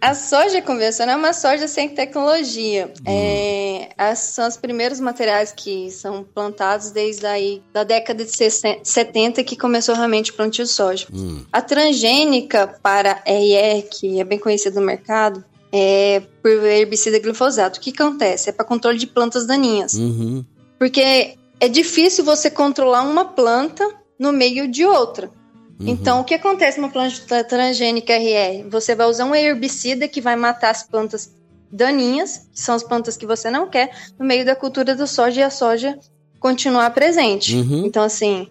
A 0.00 0.14
soja 0.14 0.60
convencional 0.60 1.16
é 1.16 1.18
uma 1.18 1.32
soja 1.32 1.66
sem 1.66 1.88
tecnologia. 1.88 2.92
Hum. 3.00 3.04
É, 3.06 3.88
as, 3.96 4.18
são 4.18 4.46
os 4.46 4.56
primeiros 4.56 5.00
materiais 5.00 5.52
que 5.52 5.90
são 5.90 6.22
plantados 6.22 6.90
desde 6.90 7.26
aí 7.26 7.62
da 7.72 7.82
década 7.82 8.24
de 8.24 8.30
70 8.30 9.42
que 9.42 9.56
começou 9.56 9.94
realmente 9.94 10.30
o 10.30 10.34
plantio 10.34 10.64
de 10.64 10.70
soja. 10.70 11.06
Hum. 11.12 11.44
A 11.50 11.62
transgênica 11.62 12.68
para 12.82 13.22
RE, 13.26 13.82
que 13.90 14.20
é 14.20 14.24
bem 14.24 14.38
conhecida 14.38 14.78
no 14.78 14.86
mercado, 14.86 15.42
é 15.72 16.22
por 16.42 16.50
herbicida 16.50 17.18
glifosato. 17.18 17.78
O 17.78 17.82
que 17.82 17.90
acontece? 17.90 18.50
É 18.50 18.52
para 18.52 18.64
controle 18.64 18.98
de 18.98 19.06
plantas 19.06 19.46
daninhas. 19.46 19.94
Uhum. 19.94 20.44
Porque 20.78 21.36
é 21.60 21.68
difícil 21.68 22.24
você 22.24 22.50
controlar 22.50 23.02
uma 23.02 23.24
planta 23.24 23.88
no 24.18 24.32
meio 24.32 24.68
de 24.68 24.84
outra. 24.84 25.30
Uhum. 25.78 25.88
Então, 25.88 26.20
o 26.20 26.24
que 26.24 26.34
acontece 26.34 26.80
numa 26.80 26.90
planta 26.90 27.44
transgênica 27.44 28.14
RR? 28.14 28.68
Você 28.70 28.94
vai 28.94 29.06
usar 29.06 29.24
um 29.24 29.34
herbicida 29.34 30.08
que 30.08 30.20
vai 30.20 30.36
matar 30.36 30.70
as 30.70 30.82
plantas 30.82 31.34
daninhas, 31.70 32.48
que 32.52 32.60
são 32.60 32.74
as 32.74 32.82
plantas 32.82 33.16
que 33.16 33.26
você 33.26 33.50
não 33.50 33.68
quer, 33.68 33.90
no 34.18 34.24
meio 34.24 34.44
da 34.44 34.56
cultura 34.56 34.94
do 34.94 35.06
soja 35.06 35.40
e 35.40 35.44
a 35.44 35.50
soja 35.50 35.98
continuar 36.40 36.90
presente. 36.90 37.54
Uhum. 37.56 37.84
Então, 37.84 38.02
assim, 38.02 38.48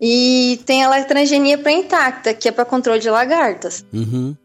E 0.00 0.60
tem 0.64 0.84
a 0.84 1.04
transgenia 1.04 1.58
pré-intacta, 1.58 2.32
que 2.32 2.48
é 2.48 2.52
para 2.52 2.64
controle 2.64 3.00
de 3.00 3.10
lagartas. 3.10 3.84
Uhum. 3.92 4.36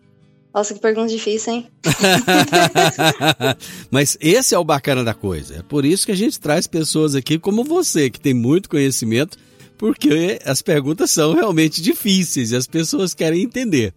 Nossa, 0.53 0.73
que 0.73 0.79
pergunta 0.79 1.07
difícil, 1.07 1.53
hein? 1.53 1.67
Mas 3.89 4.15
esse 4.21 4.53
é 4.53 4.57
o 4.57 4.63
bacana 4.63 5.03
da 5.03 5.13
coisa. 5.13 5.55
É 5.55 5.61
por 5.63 5.83
isso 5.83 6.05
que 6.05 6.11
a 6.11 6.15
gente 6.15 6.39
traz 6.39 6.67
pessoas 6.67 7.15
aqui 7.15 7.39
como 7.39 7.63
você, 7.63 8.09
que 8.09 8.19
tem 8.19 8.35
muito 8.35 8.69
conhecimento, 8.69 9.37
porque 9.77 10.39
as 10.45 10.61
perguntas 10.61 11.09
são 11.09 11.33
realmente 11.33 11.81
difíceis 11.81 12.51
e 12.51 12.55
as 12.55 12.67
pessoas 12.67 13.15
querem 13.15 13.41
entender, 13.41 13.93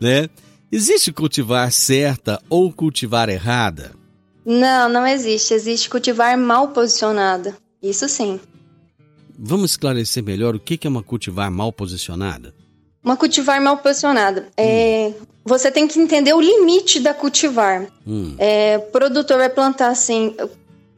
né? 0.00 0.28
Existe 0.72 1.12
cultivar 1.12 1.70
certa 1.72 2.40
ou 2.48 2.72
cultivar 2.72 3.28
errada? 3.28 3.92
Não, 4.44 4.88
não 4.88 5.06
existe. 5.06 5.52
Existe 5.52 5.90
cultivar 5.90 6.36
mal 6.38 6.68
posicionada. 6.68 7.56
Isso 7.82 8.08
sim. 8.08 8.40
Vamos 9.38 9.72
esclarecer 9.72 10.22
melhor 10.22 10.56
o 10.56 10.60
que 10.60 10.86
é 10.86 10.88
uma 10.88 11.02
cultivar 11.02 11.50
mal 11.50 11.72
posicionada? 11.72 12.54
Uma 13.02 13.16
cultivar 13.16 13.60
mal 13.60 13.76
posicionada. 13.78 14.48
É, 14.56 15.12
hum. 15.14 15.26
Você 15.44 15.70
tem 15.70 15.88
que 15.88 15.98
entender 15.98 16.34
o 16.34 16.40
limite 16.40 17.00
da 17.00 17.14
cultivar. 17.14 17.86
Hum. 18.06 18.34
É, 18.38 18.76
o 18.78 18.90
produtor 18.90 19.38
vai 19.38 19.48
plantar 19.48 19.88
assim. 19.88 20.36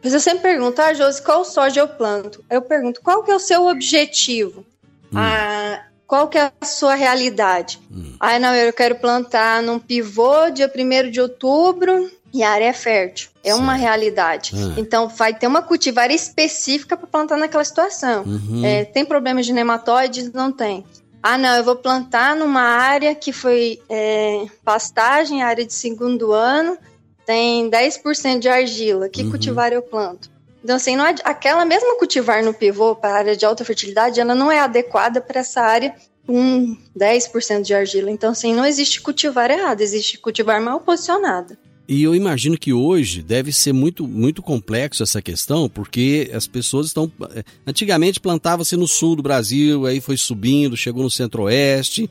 Você 0.02 0.19
sempre 0.19 0.42
pergunta, 0.42 0.85
ah, 0.85 0.95
Josi, 0.95 1.23
qual 1.23 1.45
soja 1.45 1.80
eu 1.80 1.88
planto? 1.88 2.42
Eu 2.50 2.62
pergunto, 2.62 3.00
qual 3.02 3.23
que 3.23 3.30
é 3.30 3.35
o 3.35 3.38
seu 3.38 3.66
objetivo? 3.66 4.64
Hum. 5.12 5.19
Ah, 5.19 5.85
qual 6.07 6.26
que 6.26 6.38
é 6.38 6.50
a 6.61 6.66
sua 6.66 6.95
realidade? 6.95 7.78
Hum. 7.90 8.14
Ah, 8.19 8.38
não, 8.38 8.54
eu 8.54 8.73
quero 8.73 8.97
plantar 8.97 9.62
num 9.62 9.78
pivô 9.78 10.50
dia 10.50 10.69
1 10.75 11.11
de 11.11 11.21
outubro 11.21 12.11
e 12.33 12.42
a 12.42 12.50
área 12.50 12.64
é 12.64 12.73
fértil. 12.73 13.30
É 13.45 13.52
Sim. 13.52 13.61
uma 13.61 13.75
realidade. 13.75 14.52
Ah. 14.57 14.75
Então, 14.76 15.09
vai 15.09 15.35
ter 15.35 15.47
uma 15.47 15.62
cultivar 15.62 16.11
específica 16.11 16.97
para 16.97 17.07
plantar 17.07 17.37
naquela 17.37 17.64
situação. 17.64 18.25
Uhum. 18.25 18.64
É, 18.64 18.85
tem 18.85 19.04
problemas 19.04 19.47
de 19.47 19.52
nematóides? 19.52 20.33
Não 20.33 20.50
tem. 20.50 20.85
Ah, 21.22 21.36
não, 21.36 21.56
eu 21.56 21.64
vou 21.64 21.76
plantar 21.76 22.34
numa 22.34 22.62
área 22.62 23.14
que 23.14 23.32
foi 23.32 23.80
é, 23.88 24.46
pastagem, 24.64 25.42
área 25.42 25.66
de 25.66 25.74
segundo 25.74 26.32
ano, 26.32 26.78
tem 27.26 27.70
10% 27.70 28.38
de 28.38 28.48
argila. 28.48 29.08
Que 29.08 29.22
uhum. 29.22 29.30
cultivar 29.30 29.72
eu 29.72 29.82
planto? 29.82 30.30
Então, 30.62 30.76
assim, 30.76 30.96
não 30.96 31.06
é, 31.06 31.14
aquela 31.24 31.64
mesma 31.64 31.96
cultivar 31.96 32.42
no 32.42 32.54
pivô 32.54 32.94
para 32.94 33.10
a 33.10 33.18
área 33.18 33.36
de 33.36 33.44
alta 33.44 33.64
fertilidade, 33.64 34.20
ela 34.20 34.34
não 34.34 34.50
é 34.50 34.60
adequada 34.60 35.20
para 35.20 35.40
essa 35.40 35.60
área 35.60 35.94
com 36.26 36.76
10% 36.96 37.62
de 37.62 37.74
argila. 37.74 38.10
Então, 38.10 38.32
assim, 38.32 38.54
não 38.54 38.64
existe 38.64 39.00
cultivar 39.00 39.50
errado, 39.50 39.80
existe 39.80 40.18
cultivar 40.18 40.60
mal 40.60 40.80
posicionada. 40.80 41.58
E 41.90 42.04
eu 42.04 42.14
imagino 42.14 42.56
que 42.56 42.73
hoje 42.73 43.20
deve 43.20 43.52
ser 43.52 43.73
muito, 43.73 44.06
muito 44.06 44.40
complexo 44.42 45.02
essa 45.02 45.20
questão, 45.20 45.68
porque 45.68 46.30
as 46.32 46.47
pessoas 46.47 46.87
estão. 46.87 47.11
Eh, 47.35 47.42
antigamente 47.66 48.20
plantava-se 48.20 48.76
no 48.76 48.87
sul 48.87 49.16
do 49.16 49.25
Brasil, 49.25 49.85
aí 49.85 50.00
foi 50.00 50.16
subindo, 50.16 50.76
chegou 50.76 51.02
no 51.02 51.11
centro-oeste, 51.11 52.09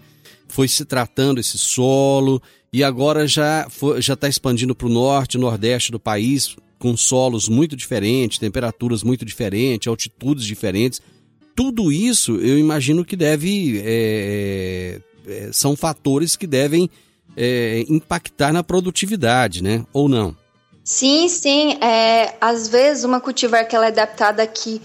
foi 0.50 0.68
se 0.68 0.84
tratando 0.84 1.40
esse 1.40 1.58
solo, 1.58 2.42
e 2.74 2.84
agora 2.84 3.26
já 3.26 3.68
está 3.98 4.28
expandindo 4.28 4.76
para 4.76 4.88
o 4.88 4.92
norte, 4.92 5.38
nordeste 5.38 5.94
do 5.94 6.00
país, 6.00 6.58
com 6.78 6.98
solos 6.98 7.48
muito 7.48 7.74
diferentes, 7.74 8.38
temperaturas 8.38 9.02
muito 9.02 9.24
diferentes, 9.24 9.88
altitudes 9.88 10.44
diferentes. 10.44 11.02
Tudo 11.56 11.90
isso 11.90 12.36
eu 12.36 12.60
imagino 12.60 13.06
que 13.06 13.16
deve. 13.16 13.82
É, 13.86 15.00
são 15.54 15.74
fatores 15.78 16.36
que 16.36 16.46
devem 16.46 16.90
é, 17.42 17.86
impactar 17.88 18.52
na 18.52 18.62
produtividade, 18.62 19.64
né? 19.64 19.86
Ou 19.94 20.10
não? 20.10 20.36
Sim, 20.84 21.30
sim. 21.30 21.78
É, 21.82 22.36
às 22.42 22.68
vezes 22.68 23.06
uma 23.06 23.22
cultivar 23.22 23.66
que 23.66 23.76
ela 23.76 23.86
é 23.86 23.88
adaptada 23.88 24.44
aqui 24.44 24.82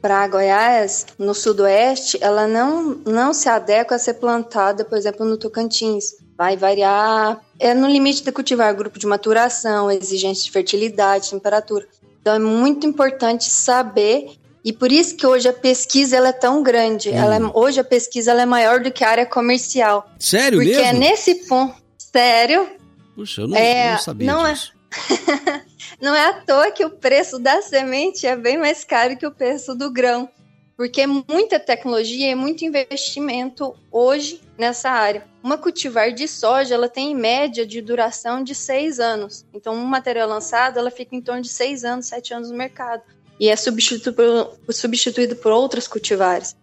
para 0.00 0.26
Goiás, 0.28 1.06
no 1.18 1.34
sudoeste, 1.34 2.16
ela 2.20 2.46
não, 2.46 3.00
não 3.04 3.34
se 3.34 3.48
adequa 3.48 3.96
a 3.96 3.98
ser 3.98 4.14
plantada, 4.14 4.84
por 4.84 4.96
exemplo, 4.96 5.26
no 5.26 5.36
Tocantins. 5.36 6.14
Vai 6.36 6.56
variar, 6.56 7.40
é 7.58 7.74
no 7.74 7.88
limite 7.88 8.22
de 8.22 8.32
cultivar 8.32 8.74
grupo 8.74 8.98
de 8.98 9.06
maturação, 9.06 9.90
exigência 9.90 10.44
de 10.44 10.52
fertilidade, 10.52 11.30
temperatura. 11.30 11.86
Então 12.22 12.34
é 12.34 12.38
muito 12.38 12.86
importante 12.86 13.50
saber 13.50 14.30
e 14.64 14.72
por 14.72 14.92
isso 14.92 15.16
que 15.16 15.26
hoje 15.26 15.48
a 15.48 15.52
pesquisa 15.52 16.16
ela 16.16 16.28
é 16.28 16.32
tão 16.32 16.62
grande. 16.62 17.10
Hum. 17.10 17.14
Ela 17.14 17.36
é, 17.36 17.40
hoje 17.52 17.80
a 17.80 17.84
pesquisa 17.84 18.30
ela 18.30 18.42
é 18.42 18.46
maior 18.46 18.80
do 18.80 18.92
que 18.92 19.02
a 19.02 19.10
área 19.10 19.26
comercial. 19.26 20.08
Sério 20.18 20.58
porque 20.58 20.70
mesmo? 20.70 20.84
Porque 20.84 20.96
é 20.96 20.98
nesse 20.98 21.34
ponto 21.48 21.87
Sério? 22.12 22.68
Puxa, 23.14 23.42
eu 23.42 23.48
não, 23.48 23.56
é, 23.56 23.92
não 23.92 23.98
sabia 23.98 24.32
não 24.32 24.46
é 24.46 24.52
disso. 24.52 24.72
É... 25.10 25.60
não 26.00 26.14
é 26.14 26.26
à 26.28 26.32
toa 26.32 26.70
que 26.70 26.84
o 26.84 26.90
preço 26.90 27.38
da 27.38 27.60
semente 27.60 28.26
é 28.26 28.36
bem 28.36 28.56
mais 28.56 28.84
caro 28.84 29.16
que 29.16 29.26
o 29.26 29.30
preço 29.30 29.74
do 29.74 29.90
grão. 29.90 30.28
Porque 30.76 31.00
é 31.00 31.06
muita 31.06 31.58
tecnologia 31.58 32.30
e 32.30 32.34
muito 32.36 32.64
investimento 32.64 33.74
hoje 33.90 34.40
nessa 34.56 34.88
área. 34.88 35.26
Uma 35.42 35.58
cultivar 35.58 36.12
de 36.12 36.28
soja, 36.28 36.74
ela 36.74 36.88
tem 36.88 37.10
em 37.10 37.16
média 37.16 37.66
de 37.66 37.82
duração 37.82 38.44
de 38.44 38.54
seis 38.54 39.00
anos. 39.00 39.44
Então, 39.52 39.74
um 39.74 39.84
material 39.84 40.28
lançado, 40.28 40.78
ela 40.78 40.90
fica 40.90 41.16
em 41.16 41.20
torno 41.20 41.42
de 41.42 41.48
seis 41.48 41.84
anos, 41.84 42.06
sete 42.06 42.32
anos 42.32 42.48
no 42.50 42.56
mercado. 42.56 43.02
E 43.40 43.48
é 43.48 43.56
substituído 43.56 44.12
por, 44.14 44.72
substituído 44.72 45.34
por 45.34 45.50
outras 45.50 45.88
cultivares 45.88 46.54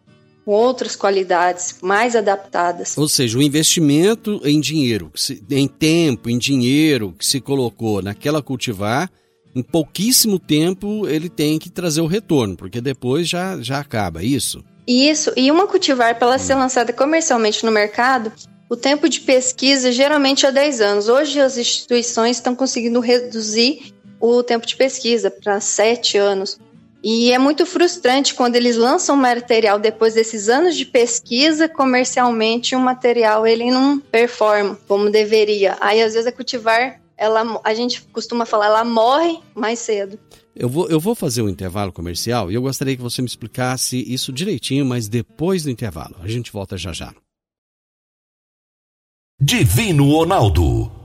com 0.46 0.52
outras 0.52 0.96
qualidades 0.96 1.78
mais 1.82 2.16
adaptadas. 2.16 2.96
Ou 2.98 3.10
seja, 3.10 3.38
o 3.38 3.42
investimento 3.42 4.40
em 4.46 4.60
dinheiro, 4.60 5.12
em 5.50 5.68
tempo, 5.68 6.30
em 6.30 6.38
dinheiro 6.38 7.16
que 7.18 7.26
se 7.26 7.42
colocou 7.42 8.02
naquela 8.02 8.44
cultivar, 8.44 9.10
em 9.56 9.64
pouquíssimo 9.64 10.38
tempo 10.38 11.08
ele 11.08 11.30
tem 11.30 11.58
que 11.58 11.70
trazer 11.70 12.02
o 12.02 12.08
retorno, 12.08 12.56
porque 12.56 12.80
depois 12.80 13.28
já, 13.28 13.60
já 13.62 13.80
acaba, 13.80 14.22
é 14.22 14.26
isso? 14.26 14.64
Isso, 14.88 15.32
e 15.36 15.50
uma 15.50 15.66
cultivar 15.66 16.16
para 16.20 16.28
ela 16.28 16.38
ser 16.38 16.54
lançada 16.54 16.94
comercialmente 16.94 17.66
no 17.66 17.72
mercado, 17.72 18.32
o 18.70 18.76
tempo 18.76 19.10
de 19.10 19.22
pesquisa 19.22 19.92
geralmente 19.92 20.46
é 20.46 20.52
10 20.52 20.82
anos. 20.82 21.10
Hoje 21.10 21.40
as 21.40 21.58
instituições 21.58 22.38
estão 22.38 22.56
conseguindo 22.56 23.00
reduzir 23.00 23.94
o 24.20 24.44
tempo 24.44 24.66
de 24.66 24.76
pesquisa 24.76 25.32
para 25.32 25.60
7 25.60 26.18
anos. 26.18 26.60
E 27.08 27.32
é 27.32 27.38
muito 27.38 27.68
frustrante 27.68 28.34
quando 28.34 28.56
eles 28.56 28.76
lançam 28.76 29.16
material 29.16 29.78
depois 29.78 30.16
desses 30.16 30.50
anos 30.50 30.76
de 30.76 30.88
pesquisa, 30.88 31.70
comercialmente 31.70 32.76
o 32.76 32.80
material 32.80 33.46
ele 33.46 33.70
não 33.70 34.00
performa 34.00 34.76
como 34.88 35.12
deveria. 35.12 35.78
Aí 35.80 36.02
às 36.02 36.14
vezes 36.14 36.26
a 36.26 36.32
cultivar, 36.32 37.00
ela, 37.16 37.62
a 37.64 37.76
gente 37.76 38.02
costuma 38.12 38.44
falar, 38.44 38.66
ela 38.66 38.84
morre 38.84 39.38
mais 39.54 39.78
cedo. 39.78 40.18
Eu 40.56 40.68
vou, 40.68 40.90
eu 40.90 41.00
vou 41.00 41.14
fazer 41.14 41.44
um 41.44 41.50
intervalo 41.50 41.94
comercial 41.94 42.52
e 42.52 42.56
eu 42.56 42.62
gostaria 42.64 42.96
que 42.96 43.04
você 43.04 43.22
me 43.22 43.28
explicasse 43.28 44.04
isso 44.12 44.34
direitinho, 44.34 44.84
mas 44.84 45.08
depois 45.08 45.62
do 45.62 45.70
intervalo. 45.70 46.16
A 46.24 46.28
gente 46.28 46.52
volta 46.52 46.76
já 46.76 46.92
já. 46.92 47.14
Divino 49.40 50.10
Ronaldo 50.10 51.05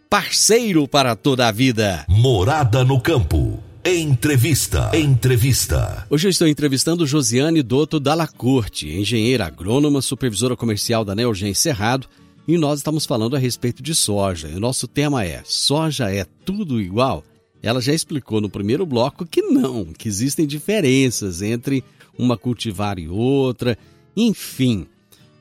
parceiro 0.11 0.89
para 0.89 1.15
toda 1.15 1.47
a 1.47 1.53
vida. 1.53 2.05
Morada 2.09 2.83
no 2.83 2.99
campo. 2.99 3.63
Entrevista. 3.81 4.91
Entrevista. 4.93 6.05
Hoje 6.09 6.27
eu 6.27 6.29
estou 6.29 6.49
entrevistando 6.49 7.07
Josiane 7.07 7.63
Dotto 7.63 7.97
Dalacorte, 7.97 8.89
engenheira 8.89 9.45
agrônoma, 9.45 10.01
supervisora 10.01 10.57
comercial 10.57 11.05
da 11.05 11.15
Neogen 11.15 11.53
Cerrado, 11.53 12.09
e 12.45 12.57
nós 12.57 12.79
estamos 12.79 13.05
falando 13.05 13.37
a 13.37 13.39
respeito 13.39 13.81
de 13.81 13.95
soja. 13.95 14.49
E 14.49 14.55
o 14.55 14.59
nosso 14.59 14.85
tema 14.85 15.23
é: 15.23 15.43
soja 15.45 16.13
é 16.13 16.25
tudo 16.43 16.81
igual? 16.81 17.23
Ela 17.63 17.79
já 17.79 17.93
explicou 17.93 18.41
no 18.41 18.49
primeiro 18.49 18.85
bloco 18.85 19.25
que 19.25 19.41
não, 19.41 19.85
que 19.97 20.09
existem 20.09 20.45
diferenças 20.45 21.41
entre 21.41 21.85
uma 22.19 22.37
cultivar 22.37 22.99
e 22.99 23.07
outra. 23.07 23.77
Enfim, 24.17 24.87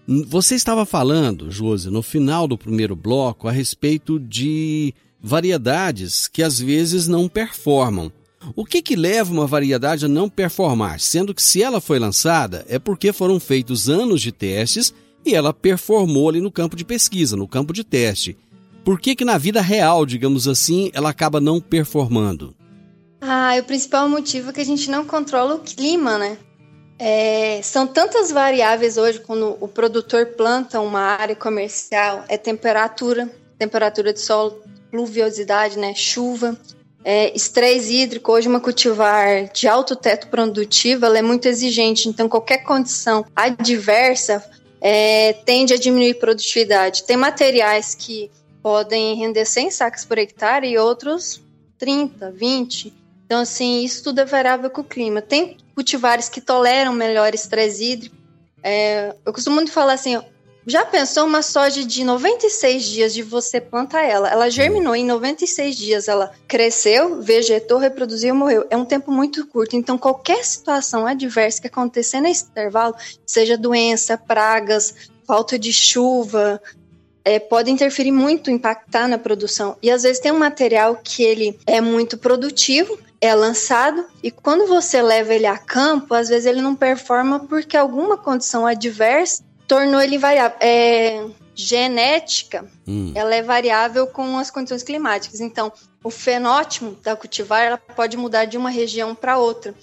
você 0.07 0.55
estava 0.55 0.85
falando, 0.85 1.51
Josi, 1.51 1.91
no 1.91 2.03
final 2.03 2.49
do 2.49 2.59
primeiro 2.59 2.97
bloco, 2.97 3.47
a 3.47 3.53
respeito 3.53 4.19
de 4.19 4.95
variedades 5.23 6.27
que 6.27 6.43
às 6.43 6.59
vezes 6.59 7.07
não 7.07 7.29
performam. 7.29 8.11
O 8.57 8.65
que, 8.65 8.81
que 8.81 8.97
leva 8.97 9.33
uma 9.33 9.47
variedade 9.47 10.07
a 10.07 10.09
não 10.09 10.29
performar? 10.29 10.99
Sendo 10.99 11.35
que 11.35 11.43
se 11.43 11.63
ela 11.63 11.81
foi 11.81 11.99
lançada, 11.99 12.65
é 12.69 12.79
porque 12.79 13.13
foram 13.13 13.39
feitos 13.39 13.89
anos 13.89 14.23
de 14.23 14.33
testes 14.33 14.95
e 15.25 15.35
ela 15.35 15.53
performou 15.53 16.29
ali 16.29 16.41
no 16.41 16.51
campo 16.51 16.75
de 16.75 16.85
pesquisa, 16.85 17.37
no 17.37 17.47
campo 17.47 17.73
de 17.73 17.85
teste. 17.85 18.37
Por 18.83 18.99
que, 18.99 19.15
que 19.15 19.27
na 19.27 19.37
vida 19.37 19.61
real, 19.61 20.07
digamos 20.07 20.49
assim, 20.49 20.91
ela 20.95 21.11
acaba 21.11 21.39
não 21.39 21.61
performando? 21.61 22.55
Ah, 23.21 23.53
o 23.61 23.65
principal 23.65 24.09
motivo 24.09 24.49
é 24.49 24.53
que 24.55 24.61
a 24.61 24.65
gente 24.65 24.91
não 24.91 25.05
controla 25.05 25.57
o 25.57 25.61
clima, 25.61 26.17
né? 26.17 26.39
É, 27.03 27.63
são 27.63 27.87
tantas 27.87 28.31
variáveis 28.31 28.99
hoje 28.99 29.21
quando 29.21 29.57
o 29.59 29.67
produtor 29.67 30.27
planta 30.27 30.81
uma 30.81 31.01
área 31.01 31.35
comercial, 31.35 32.27
é 32.29 32.37
temperatura, 32.37 33.27
temperatura 33.59 34.13
de 34.13 34.21
solo, 34.21 34.63
pluviosidade, 34.91 35.79
né, 35.79 35.95
chuva, 35.95 36.55
é, 37.03 37.35
estresse 37.35 37.95
hídrico. 37.95 38.31
Hoje 38.31 38.49
uma 38.49 38.61
cultivar 38.61 39.51
de 39.51 39.67
alto 39.67 39.97
teto 39.97 40.29
produtivo, 40.29 41.07
ela 41.07 41.19
é 41.19 41.23
muito 41.23 41.47
exigente, 41.47 42.07
então 42.07 42.29
qualquer 42.29 42.59
condição 42.65 43.25
adversa 43.35 44.45
é, 44.79 45.33
tende 45.33 45.73
a 45.73 45.79
diminuir 45.79 46.19
produtividade. 46.19 47.05
Tem 47.05 47.17
materiais 47.17 47.95
que 47.95 48.31
podem 48.63 49.17
render 49.17 49.47
100 49.47 49.71
sacas 49.71 50.05
por 50.05 50.19
hectare 50.19 50.69
e 50.69 50.77
outros 50.77 51.43
30, 51.79 52.31
20. 52.31 52.93
Então, 53.25 53.41
assim, 53.41 53.85
isso 53.85 54.05
tudo 54.05 54.21
é 54.21 54.25
variável 54.27 54.69
com 54.69 54.83
o 54.83 54.85
clima. 54.85 55.23
Tem 55.23 55.57
cultivares 55.81 56.29
que 56.29 56.43
toleram 56.43 56.93
melhor 56.93 57.35
estresse 57.35 57.83
hídrico. 57.83 58.17
É, 58.63 59.15
eu 59.25 59.33
costumo 59.33 59.57
muito 59.57 59.73
falar 59.73 59.95
assim, 59.95 60.21
já 60.67 60.85
pensou 60.85 61.25
uma 61.25 61.41
soja 61.41 61.83
de 61.83 62.05
96 62.05 62.85
dias 62.85 63.15
de 63.15 63.23
você 63.23 63.59
plantar 63.63 64.03
ela? 64.03 64.29
Ela 64.29 64.51
germinou 64.51 64.95
em 64.95 65.07
96 65.07 65.75
dias, 65.75 66.07
ela 66.07 66.33
cresceu, 66.47 67.23
vegetou, 67.23 67.79
reproduziu, 67.79 68.35
morreu. 68.35 68.67
É 68.69 68.77
um 68.77 68.85
tempo 68.85 69.11
muito 69.11 69.47
curto. 69.47 69.75
Então, 69.75 69.97
qualquer 69.97 70.45
situação 70.45 71.07
adversa 71.07 71.63
que 71.63 71.69
acontecer 71.69 72.21
nesse 72.21 72.45
intervalo, 72.45 72.95
seja 73.25 73.57
doença, 73.57 74.19
pragas, 74.19 74.95
falta 75.27 75.59
de 75.59 75.73
chuva, 75.73 76.61
é, 77.25 77.39
pode 77.39 77.71
interferir 77.71 78.13
muito, 78.13 78.51
impactar 78.51 79.09
na 79.09 79.17
produção. 79.17 79.79
E 79.83 79.91
às 79.91 80.03
vezes 80.03 80.21
tem 80.21 80.31
um 80.31 80.39
material 80.39 81.01
que 81.03 81.23
ele 81.23 81.59
é 81.67 81.81
muito 81.81 82.19
produtivo, 82.19 82.99
é 83.21 83.35
lançado 83.35 84.05
e 84.23 84.31
quando 84.31 84.67
você 84.67 85.03
leva 85.03 85.35
ele 85.35 85.47
a 85.47 85.59
campo, 85.59 86.15
às 86.15 86.29
vezes 86.29 86.47
ele 86.47 86.63
não 86.63 86.75
performa 86.75 87.41
porque 87.41 87.77
alguma 87.77 88.17
condição 88.17 88.67
adversa 88.67 89.45
tornou 89.69 90.01
ele 90.01 90.19
variável. 90.19 90.57
É, 90.61 91.25
genética, 91.55 92.65
hum. 92.89 93.13
ela 93.15 93.35
é 93.35 93.43
variável 93.43 94.07
com 94.07 94.39
as 94.39 94.51
condições 94.51 94.83
climáticas. 94.83 95.41
Então, 95.41 95.71
o 96.03 96.11
fenótipo 96.11 96.97
da 97.03 97.15
cultivar 97.15 97.63
ela 97.63 97.77
pode 97.77 98.17
mudar 98.17 98.47
de 98.47 98.57
uma 98.57 98.71
região 98.71 99.15
para 99.15 99.39
outra 99.39 99.75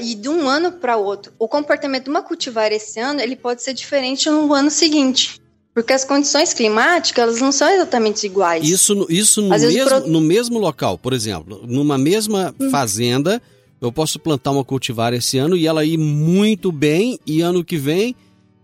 e 0.00 0.14
de 0.14 0.28
um 0.28 0.48
ano 0.48 0.72
para 0.72 0.96
outro. 0.96 1.32
O 1.38 1.48
comportamento 1.48 2.04
de 2.04 2.10
uma 2.10 2.22
cultivar 2.22 2.70
esse 2.72 3.00
ano 3.00 3.20
ele 3.20 3.36
pode 3.36 3.62
ser 3.62 3.72
diferente 3.72 4.28
no 4.28 4.52
ano 4.52 4.70
seguinte. 4.70 5.40
Porque 5.74 5.92
as 5.92 6.04
condições 6.04 6.54
climáticas 6.54 7.22
elas 7.22 7.40
não 7.40 7.50
são 7.50 7.68
exatamente 7.68 8.24
iguais. 8.24 8.68
Isso, 8.68 9.06
isso 9.10 9.42
no, 9.42 9.48
mesmo, 9.48 9.88
pro... 9.88 10.08
no 10.08 10.20
mesmo 10.20 10.58
local, 10.58 10.96
por 10.96 11.12
exemplo, 11.12 11.62
numa 11.66 11.98
mesma 11.98 12.54
hum. 12.60 12.70
fazenda, 12.70 13.42
eu 13.80 13.90
posso 13.90 14.20
plantar 14.20 14.52
uma 14.52 14.64
cultivar 14.64 15.12
esse 15.12 15.36
ano 15.36 15.56
e 15.56 15.66
ela 15.66 15.84
ir 15.84 15.98
muito 15.98 16.70
bem, 16.70 17.18
e 17.26 17.40
ano 17.40 17.64
que 17.64 17.76
vem, 17.76 18.14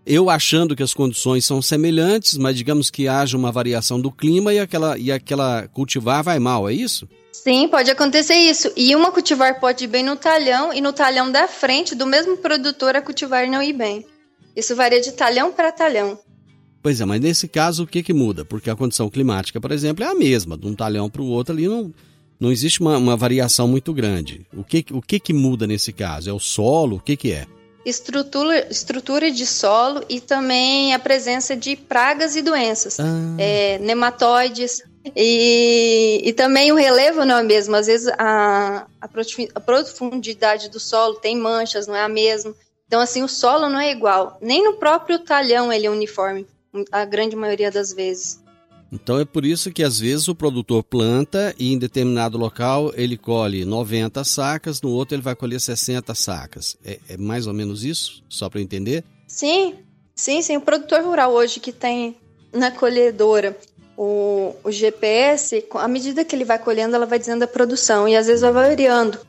eu 0.06 0.30
achando 0.30 0.76
que 0.76 0.82
as 0.82 0.94
condições 0.94 1.44
são 1.44 1.60
semelhantes, 1.60 2.38
mas 2.38 2.56
digamos 2.56 2.90
que 2.90 3.08
haja 3.08 3.36
uma 3.36 3.52
variação 3.52 4.00
do 4.00 4.10
clima 4.10 4.54
e 4.54 4.60
aquela, 4.60 4.96
e 4.96 5.10
aquela 5.10 5.68
cultivar 5.68 6.22
vai 6.22 6.38
mal, 6.38 6.68
é 6.68 6.72
isso? 6.72 7.08
Sim, 7.32 7.68
pode 7.68 7.90
acontecer 7.90 8.34
isso. 8.34 8.72
E 8.76 8.94
uma 8.94 9.10
cultivar 9.10 9.58
pode 9.60 9.84
ir 9.84 9.88
bem 9.88 10.02
no 10.02 10.16
talhão 10.16 10.72
e 10.72 10.80
no 10.80 10.92
talhão 10.92 11.30
da 11.30 11.48
frente 11.48 11.94
do 11.94 12.06
mesmo 12.06 12.36
produtor 12.36 12.96
a 12.96 13.02
cultivar 13.02 13.48
não 13.48 13.62
ir 13.62 13.72
bem. 13.72 14.06
Isso 14.54 14.74
varia 14.76 15.00
de 15.00 15.12
talhão 15.12 15.52
para 15.52 15.72
talhão. 15.72 16.18
Pois 16.82 17.00
é, 17.00 17.04
mas 17.04 17.20
nesse 17.20 17.46
caso 17.46 17.84
o 17.84 17.86
que, 17.86 18.02
que 18.02 18.12
muda? 18.12 18.44
Porque 18.44 18.70
a 18.70 18.76
condição 18.76 19.10
climática, 19.10 19.60
por 19.60 19.70
exemplo, 19.70 20.04
é 20.04 20.08
a 20.08 20.14
mesma, 20.14 20.56
de 20.56 20.66
um 20.66 20.74
talhão 20.74 21.10
para 21.10 21.20
o 21.20 21.26
outro 21.26 21.54
ali 21.54 21.68
não, 21.68 21.92
não 22.38 22.50
existe 22.50 22.80
uma, 22.80 22.96
uma, 22.96 23.16
variação 23.16 23.68
muito 23.68 23.92
grande. 23.92 24.46
O 24.56 24.64
que, 24.64 24.84
o 24.90 25.02
que, 25.02 25.20
que 25.20 25.32
muda 25.32 25.66
nesse 25.66 25.92
caso? 25.92 26.30
É 26.30 26.32
o 26.32 26.40
solo? 26.40 26.96
O 26.96 27.00
que, 27.00 27.16
que 27.16 27.32
é? 27.32 27.46
Estrutura, 27.84 28.66
estrutura 28.70 29.30
de 29.30 29.46
solo 29.46 30.02
e 30.08 30.20
também 30.20 30.94
a 30.94 30.98
presença 30.98 31.54
de 31.54 31.76
pragas 31.76 32.34
e 32.34 32.42
doenças, 32.42 32.98
ah. 32.98 33.04
é, 33.38 33.78
nematóides. 33.78 34.82
E, 35.16 36.20
e 36.24 36.32
também 36.32 36.72
o 36.72 36.76
relevo 36.76 37.24
não 37.24 37.38
é 37.38 37.42
o 37.42 37.46
mesmo. 37.46 37.76
Às 37.76 37.86
vezes 37.86 38.08
a, 38.18 38.86
a 39.00 39.60
profundidade 39.60 40.70
do 40.70 40.80
solo 40.80 41.16
tem 41.16 41.36
manchas, 41.36 41.86
não 41.86 41.94
é 41.94 42.02
a 42.02 42.08
mesma. 42.08 42.54
Então, 42.86 43.00
assim, 43.00 43.22
o 43.22 43.28
solo 43.28 43.68
não 43.68 43.78
é 43.78 43.90
igual. 43.92 44.38
Nem 44.40 44.64
no 44.64 44.74
próprio 44.74 45.18
talhão 45.18 45.72
ele 45.72 45.86
é 45.86 45.90
uniforme 45.90 46.46
a 46.90 47.04
grande 47.04 47.36
maioria 47.36 47.70
das 47.70 47.92
vezes. 47.92 48.40
Então 48.92 49.20
é 49.20 49.24
por 49.24 49.44
isso 49.44 49.70
que 49.70 49.84
às 49.84 50.00
vezes 50.00 50.26
o 50.26 50.34
produtor 50.34 50.82
planta 50.82 51.54
e 51.58 51.72
em 51.72 51.78
determinado 51.78 52.36
local 52.36 52.92
ele 52.96 53.16
colhe 53.16 53.64
90 53.64 54.24
sacas, 54.24 54.82
no 54.82 54.90
outro 54.90 55.14
ele 55.14 55.22
vai 55.22 55.36
colher 55.36 55.60
60 55.60 56.12
sacas. 56.14 56.76
É, 56.84 56.98
é 57.10 57.16
mais 57.16 57.46
ou 57.46 57.54
menos 57.54 57.84
isso? 57.84 58.22
Só 58.28 58.48
para 58.48 58.60
entender? 58.60 59.04
Sim, 59.28 59.76
sim, 60.14 60.42
sim. 60.42 60.56
O 60.56 60.60
produtor 60.60 61.02
rural 61.02 61.32
hoje 61.32 61.60
que 61.60 61.70
tem 61.70 62.16
na 62.52 62.72
colhedora 62.72 63.56
o, 63.96 64.56
o 64.64 64.72
GPS, 64.72 65.64
à 65.74 65.86
medida 65.86 66.24
que 66.24 66.34
ele 66.34 66.44
vai 66.44 66.58
colhendo, 66.58 66.96
ela 66.96 67.06
vai 67.06 67.18
dizendo 67.18 67.42
a 67.44 67.46
produção 67.46 68.08
e 68.08 68.16
às 68.16 68.26
vezes 68.26 68.40
vai 68.40 68.52
variando 68.52 69.20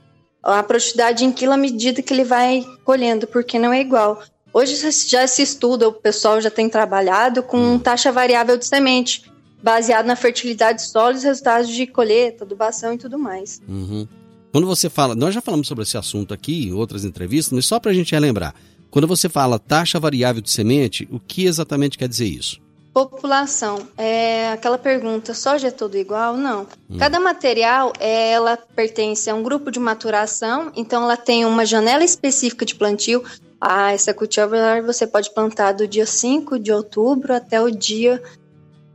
a 0.41 0.63
produtividade 0.63 1.23
em 1.23 1.32
quilo 1.32 1.54
à 1.54 1.58
medida 1.58 2.01
que 2.01 2.13
ele 2.13 2.23
vai 2.23 2.65
colhendo, 2.84 3.27
porque 3.27 3.60
não 3.60 3.71
é 3.71 3.82
igual. 3.82 4.23
Hoje 4.53 4.75
já 5.07 5.25
se 5.27 5.41
estuda, 5.41 5.87
o 5.87 5.93
pessoal 5.93 6.41
já 6.41 6.49
tem 6.49 6.69
trabalhado 6.69 7.41
com 7.41 7.57
hum. 7.57 7.79
taxa 7.79 8.11
variável 8.11 8.57
de 8.57 8.65
semente, 8.65 9.31
baseado 9.63 10.05
na 10.05 10.15
fertilidade 10.15 10.79
de 10.79 10.89
solos, 10.89 11.23
resultados 11.23 11.69
de 11.69 11.87
colheita, 11.87 12.43
adubação 12.43 12.93
e 12.93 12.97
tudo 12.97 13.17
mais. 13.17 13.61
Uhum. 13.67 14.07
Quando 14.51 14.67
você 14.67 14.89
fala, 14.89 15.15
nós 15.15 15.33
já 15.33 15.41
falamos 15.41 15.67
sobre 15.67 15.83
esse 15.83 15.97
assunto 15.97 16.33
aqui 16.33 16.67
em 16.67 16.73
outras 16.73 17.05
entrevistas, 17.05 17.53
mas 17.53 17.65
só 17.65 17.79
para 17.79 17.91
a 17.91 17.93
gente 17.93 18.11
relembrar. 18.11 18.53
Quando 18.89 19.07
você 19.07 19.29
fala 19.29 19.57
taxa 19.57 19.97
variável 19.99 20.41
de 20.41 20.49
semente, 20.49 21.07
o 21.09 21.19
que 21.19 21.45
exatamente 21.45 21.97
quer 21.97 22.09
dizer 22.09 22.25
isso? 22.25 22.59
População. 22.93 23.88
É 23.97 24.51
aquela 24.51 24.77
pergunta, 24.77 25.34
soja 25.34 25.69
é 25.69 25.71
tudo 25.71 25.97
igual? 25.97 26.36
Não. 26.36 26.67
Hum. 26.89 26.97
Cada 26.97 27.19
material, 27.19 27.93
ela 27.99 28.58
pertence 28.75 29.30
a 29.30 29.36
um 29.36 29.41
grupo 29.41 29.71
de 29.71 29.80
maturação, 29.80 30.71
então 30.75 31.04
ela 31.04 31.15
tem 31.15 31.45
uma 31.45 31.65
janela 31.65 32.04
específica 32.04 32.65
de 32.65 32.75
plantio, 32.75 33.23
ah, 33.62 33.93
essa 33.93 34.13
cultivar 34.13 34.82
você 34.82 35.06
pode 35.06 35.32
plantar 35.34 35.73
do 35.73 35.88
dia 35.88 36.06
5 36.06 36.58
de 36.58 36.71
outubro 36.71 37.34
até 37.34 37.62
o 37.62 37.69
dia 37.69 38.21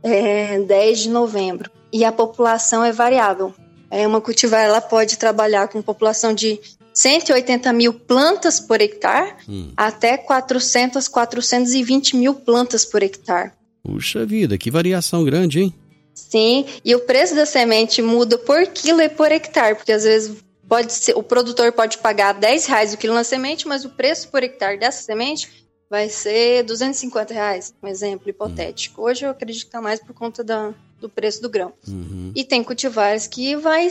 é, 0.03 0.59
10 0.59 0.99
de 0.99 1.09
novembro. 1.09 1.71
E 1.91 2.03
a 2.03 2.11
população 2.11 2.83
é 2.83 2.91
variável. 2.91 3.53
É 3.89 4.05
uma 4.05 4.19
cultivar 4.19 4.61
ela 4.61 4.81
pode 4.81 5.17
trabalhar 5.17 5.69
com 5.69 5.81
população 5.81 6.33
de 6.33 6.59
180 6.93 7.71
mil 7.71 7.93
plantas 7.93 8.59
por 8.59 8.81
hectare 8.81 9.35
hum. 9.47 9.71
até 9.77 10.17
400, 10.17 11.07
420 11.07 12.17
mil 12.17 12.35
plantas 12.35 12.83
por 12.83 13.01
hectare. 13.01 13.51
Puxa 13.87 14.25
vida, 14.25 14.57
que 14.57 14.69
variação 14.69 15.23
grande, 15.23 15.61
hein? 15.61 15.73
Sim, 16.13 16.65
e 16.83 16.93
o 16.93 16.99
preço 16.99 17.33
da 17.33 17.45
semente 17.45 18.01
muda 18.01 18.37
por 18.37 18.67
quilo 18.67 18.99
e 19.01 19.07
por 19.07 19.31
hectare, 19.31 19.75
porque 19.75 19.93
às 19.93 20.03
vezes 20.03 20.43
pode 20.67 20.91
ser, 20.91 21.15
o 21.15 21.23
produtor 21.23 21.71
pode 21.71 21.97
pagar 21.99 22.33
10 22.33 22.65
reais 22.65 22.93
o 22.93 22.97
quilo 22.97 23.13
na 23.13 23.23
semente, 23.23 23.65
mas 23.65 23.85
o 23.85 23.89
preço 23.89 24.27
por 24.27 24.43
hectare 24.43 24.77
dessa 24.77 25.01
semente 25.03 25.65
vai 25.89 26.09
ser 26.09 26.63
250 26.63 27.33
reais, 27.33 27.73
um 27.81 27.87
exemplo 27.87 28.29
hipotético. 28.29 29.03
Hoje 29.03 29.25
eu 29.25 29.29
acredito 29.29 29.61
que 29.61 29.67
está 29.67 29.81
mais 29.81 30.01
por 30.01 30.13
conta 30.13 30.43
da, 30.43 30.73
do 30.99 31.07
preço 31.07 31.41
do 31.41 31.49
grão. 31.49 31.71
Uhum. 31.87 32.33
E 32.35 32.43
tem 32.43 32.61
cultivares 32.61 33.25
que 33.25 33.55
vai 33.55 33.87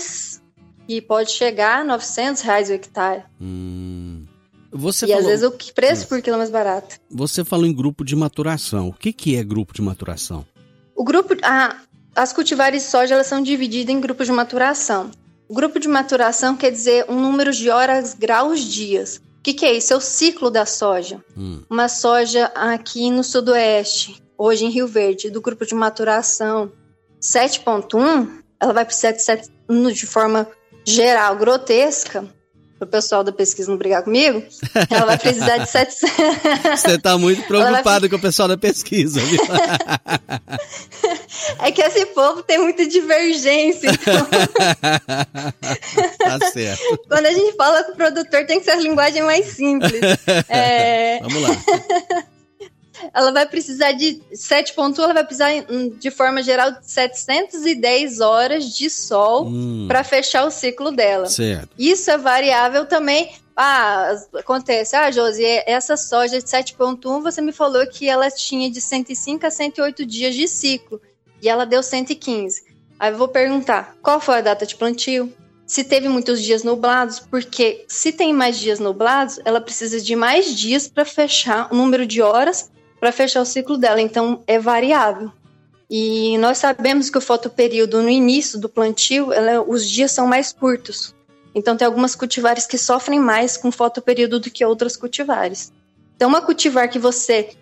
que 0.86 1.00
pode 1.00 1.30
chegar 1.30 1.80
a 1.80 1.84
900 1.84 2.42
reais 2.42 2.68
o 2.68 2.74
hectare. 2.74 3.24
Hum. 3.40 4.15
Você 4.72 5.06
e 5.06 5.08
falou... 5.08 5.22
às 5.22 5.26
vezes 5.26 5.44
o 5.46 5.72
preço 5.74 6.06
por 6.08 6.20
quilo 6.20 6.36
é 6.36 6.38
mais 6.38 6.50
barato. 6.50 6.96
Você 7.10 7.44
falou 7.44 7.66
em 7.66 7.74
grupo 7.74 8.04
de 8.04 8.14
maturação. 8.16 8.88
O 8.88 8.92
que, 8.92 9.12
que 9.12 9.36
é 9.36 9.44
grupo 9.44 9.72
de 9.72 9.82
maturação? 9.82 10.44
O 10.94 11.04
grupo, 11.04 11.34
ah, 11.42 11.80
as 12.14 12.32
cultivares 12.32 12.82
de 12.82 12.88
soja 12.88 13.14
elas 13.14 13.26
são 13.26 13.42
divididas 13.42 13.94
em 13.94 14.00
grupos 14.00 14.26
de 14.26 14.32
maturação. 14.32 15.10
O 15.48 15.54
grupo 15.54 15.78
de 15.78 15.86
maturação 15.86 16.56
quer 16.56 16.70
dizer 16.70 17.06
um 17.08 17.20
número 17.20 17.52
de 17.52 17.70
horas, 17.70 18.14
graus, 18.14 18.60
dias. 18.60 19.16
O 19.38 19.42
que, 19.42 19.54
que 19.54 19.64
é 19.64 19.74
isso? 19.74 19.92
É 19.92 19.96
o 19.96 20.00
ciclo 20.00 20.50
da 20.50 20.66
soja. 20.66 21.22
Hum. 21.36 21.62
Uma 21.70 21.88
soja 21.88 22.46
aqui 22.54 23.10
no 23.10 23.22
sudoeste, 23.22 24.20
hoje 24.36 24.64
em 24.64 24.70
Rio 24.70 24.88
Verde, 24.88 25.30
do 25.30 25.40
grupo 25.40 25.64
de 25.64 25.74
maturação 25.74 26.72
7.1, 27.20 28.42
ela 28.60 28.72
vai 28.72 28.84
precisar 28.84 29.12
de, 29.12 29.22
7, 29.22 29.50
de 29.94 30.06
forma 30.06 30.48
geral, 30.84 31.36
grotesca, 31.36 32.24
para 32.78 32.86
o 32.86 32.88
pessoal 32.88 33.24
da 33.24 33.32
pesquisa 33.32 33.70
não 33.70 33.78
brigar 33.78 34.02
comigo, 34.02 34.42
ela 34.90 35.06
vai 35.06 35.18
precisar 35.18 35.56
de 35.58 35.70
700. 35.70 36.10
Você 36.80 36.90
está 36.92 37.16
muito 37.16 37.46
preocupado 37.46 38.00
vai... 38.00 38.08
com 38.08 38.16
o 38.16 38.20
pessoal 38.20 38.48
da 38.48 38.58
pesquisa, 38.58 39.20
viu? 39.20 39.40
é 41.62 41.72
que 41.72 41.80
esse 41.80 42.04
povo 42.06 42.42
tem 42.42 42.58
muita 42.58 42.86
divergência. 42.86 43.90
Então... 43.90 44.26
tá 46.18 46.50
certo. 46.50 47.00
Quando 47.08 47.26
a 47.26 47.32
gente 47.32 47.56
fala 47.56 47.84
com 47.84 47.92
o 47.92 47.96
produtor, 47.96 48.44
tem 48.44 48.58
que 48.58 48.66
ser 48.66 48.72
a 48.72 48.76
linguagem 48.76 49.22
mais 49.22 49.46
simples. 49.46 50.00
É... 50.48 51.20
Vamos 51.20 51.42
lá 51.42 51.56
ela 53.12 53.32
vai 53.32 53.46
precisar 53.46 53.92
de 53.92 54.20
7.1, 54.32 54.98
ela 54.98 55.14
vai 55.14 55.24
precisar 55.24 55.50
de 55.98 56.10
forma 56.10 56.42
geral 56.42 56.72
de 56.72 56.90
710 56.90 58.20
horas 58.20 58.74
de 58.74 58.88
sol 58.90 59.46
hum. 59.46 59.86
para 59.88 60.04
fechar 60.04 60.44
o 60.46 60.50
ciclo 60.50 60.90
dela. 60.90 61.26
Certo. 61.26 61.68
Isso 61.78 62.10
é 62.10 62.18
variável 62.18 62.86
também 62.86 63.30
Ah, 63.58 64.14
acontece. 64.34 64.94
Ah, 64.94 65.10
Josi, 65.10 65.42
essa 65.66 65.96
soja 65.96 66.38
de 66.38 66.44
7.1, 66.44 67.22
você 67.22 67.40
me 67.40 67.52
falou 67.52 67.86
que 67.86 68.06
ela 68.06 68.30
tinha 68.30 68.70
de 68.70 68.82
105 68.82 69.46
a 69.46 69.50
108 69.50 70.04
dias 70.04 70.34
de 70.34 70.46
ciclo. 70.46 71.00
E 71.40 71.48
ela 71.48 71.64
deu 71.64 71.82
115. 71.82 72.64
Aí 72.98 73.12
eu 73.12 73.16
vou 73.16 73.28
perguntar, 73.28 73.96
qual 74.02 74.20
foi 74.20 74.36
a 74.36 74.40
data 74.42 74.66
de 74.66 74.76
plantio? 74.76 75.32
Se 75.66 75.82
teve 75.82 76.08
muitos 76.08 76.42
dias 76.42 76.62
nublados, 76.62 77.18
porque 77.18 77.84
se 77.88 78.12
tem 78.12 78.32
mais 78.32 78.58
dias 78.58 78.78
nublados, 78.78 79.40
ela 79.44 79.60
precisa 79.60 80.00
de 80.00 80.14
mais 80.14 80.54
dias 80.54 80.86
para 80.86 81.04
fechar 81.04 81.68
o 81.72 81.76
número 81.76 82.06
de 82.06 82.22
horas 82.22 82.70
para 82.98 83.12
fechar 83.12 83.40
o 83.40 83.46
ciclo 83.46 83.76
dela. 83.76 84.00
Então 84.00 84.42
é 84.46 84.58
variável. 84.58 85.30
E 85.88 86.36
nós 86.38 86.58
sabemos 86.58 87.08
que 87.08 87.18
o 87.18 87.20
fotoperíodo 87.20 88.02
no 88.02 88.10
início 88.10 88.58
do 88.58 88.68
plantio, 88.68 89.32
ela, 89.32 89.62
os 89.62 89.88
dias 89.88 90.10
são 90.10 90.26
mais 90.26 90.52
curtos. 90.52 91.14
Então, 91.54 91.76
tem 91.76 91.86
algumas 91.86 92.14
cultivares 92.14 92.66
que 92.66 92.76
sofrem 92.76 93.18
mais 93.18 93.56
com 93.56 93.72
fotoperíodo 93.72 94.40
do 94.40 94.50
que 94.50 94.64
outras 94.64 94.96
cultivares. 94.96 95.72
Então, 96.14 96.28
uma 96.28 96.42
cultivar 96.42 96.90
que 96.90 96.98
você 96.98 97.56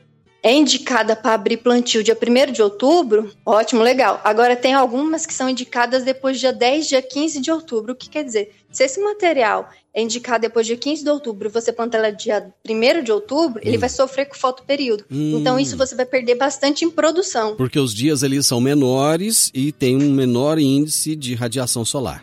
é 0.44 0.52
indicada 0.52 1.16
para 1.16 1.32
abrir 1.32 1.56
plantio 1.56 2.04
dia 2.04 2.14
1 2.14 2.52
de 2.52 2.60
outubro, 2.60 3.32
ótimo, 3.46 3.82
legal. 3.82 4.20
Agora, 4.22 4.54
tem 4.54 4.74
algumas 4.74 5.24
que 5.24 5.32
são 5.32 5.48
indicadas 5.48 6.04
depois 6.04 6.38
dia 6.38 6.52
10, 6.52 6.86
dia 6.86 7.00
15 7.00 7.40
de 7.40 7.50
outubro. 7.50 7.94
O 7.94 7.96
que 7.96 8.10
quer 8.10 8.22
dizer? 8.22 8.52
Se 8.70 8.84
esse 8.84 9.00
material 9.00 9.70
é 9.94 10.02
indicado 10.02 10.42
depois 10.42 10.66
dia 10.66 10.76
15 10.76 11.02
de 11.02 11.08
outubro 11.08 11.48
e 11.48 11.50
você 11.50 11.72
planta 11.72 11.96
ela 11.96 12.10
dia 12.10 12.52
1 12.68 13.02
de 13.02 13.10
outubro, 13.10 13.58
hum. 13.58 13.66
ele 13.66 13.78
vai 13.78 13.88
sofrer 13.88 14.26
com 14.26 14.34
fotoperíodo. 14.34 15.06
Hum. 15.10 15.38
Então, 15.40 15.58
isso 15.58 15.78
você 15.78 15.94
vai 15.94 16.04
perder 16.04 16.34
bastante 16.34 16.84
em 16.84 16.90
produção. 16.90 17.56
Porque 17.56 17.78
os 17.78 17.94
dias 17.94 18.22
ali 18.22 18.42
são 18.42 18.60
menores 18.60 19.50
e 19.54 19.72
tem 19.72 19.96
um 19.96 20.12
menor 20.12 20.58
índice 20.58 21.16
de 21.16 21.34
radiação 21.34 21.86
solar. 21.86 22.22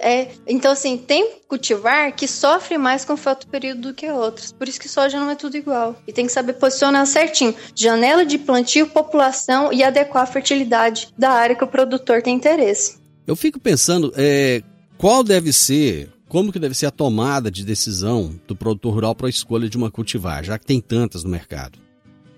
É. 0.00 0.28
Então, 0.46 0.72
assim, 0.72 0.96
tem 0.96 1.38
cultivar 1.48 2.14
que 2.14 2.28
sofre 2.28 2.76
mais 2.76 3.04
com 3.04 3.16
fotoperíodo 3.16 3.80
do 3.88 3.94
que 3.94 4.10
outros. 4.10 4.52
Por 4.52 4.68
isso 4.68 4.78
que 4.78 4.88
soja 4.88 5.18
não 5.18 5.30
é 5.30 5.34
tudo 5.34 5.56
igual. 5.56 5.96
E 6.06 6.12
tem 6.12 6.26
que 6.26 6.32
saber 6.32 6.54
posicionar 6.54 7.06
certinho. 7.06 7.54
Janela 7.74 8.24
de 8.24 8.38
plantio, 8.38 8.86
população 8.88 9.72
e 9.72 9.82
adequar 9.82 10.24
a 10.24 10.26
fertilidade 10.26 11.08
da 11.16 11.30
área 11.30 11.56
que 11.56 11.64
o 11.64 11.68
produtor 11.68 12.22
tem 12.22 12.34
interesse. 12.34 12.98
Eu 13.26 13.36
fico 13.36 13.58
pensando, 13.58 14.12
é, 14.16 14.62
qual 14.96 15.22
deve 15.22 15.52
ser, 15.52 16.10
como 16.28 16.52
que 16.52 16.58
deve 16.58 16.74
ser 16.74 16.86
a 16.86 16.90
tomada 16.90 17.50
de 17.50 17.64
decisão 17.64 18.38
do 18.46 18.56
produtor 18.56 18.94
rural 18.94 19.14
para 19.14 19.26
a 19.26 19.30
escolha 19.30 19.68
de 19.68 19.76
uma 19.76 19.90
cultivar, 19.90 20.44
já 20.44 20.58
que 20.58 20.66
tem 20.66 20.80
tantas 20.80 21.24
no 21.24 21.30
mercado? 21.30 21.78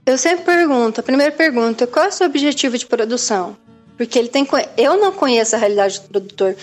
Eu 0.04 0.18
sempre 0.18 0.44
pergunto, 0.44 1.00
a 1.00 1.02
primeira 1.02 1.32
pergunta, 1.32 1.86
qual 1.86 2.06
é 2.06 2.08
o 2.08 2.12
seu 2.12 2.26
objetivo 2.26 2.76
de 2.76 2.86
produção? 2.86 3.56
Porque 3.96 4.18
ele 4.18 4.28
tem. 4.28 4.46
Eu 4.76 4.98
não 4.98 5.12
conheço 5.12 5.54
a 5.54 5.58
realidade 5.58 6.00
do 6.00 6.08
produtor 6.08 6.56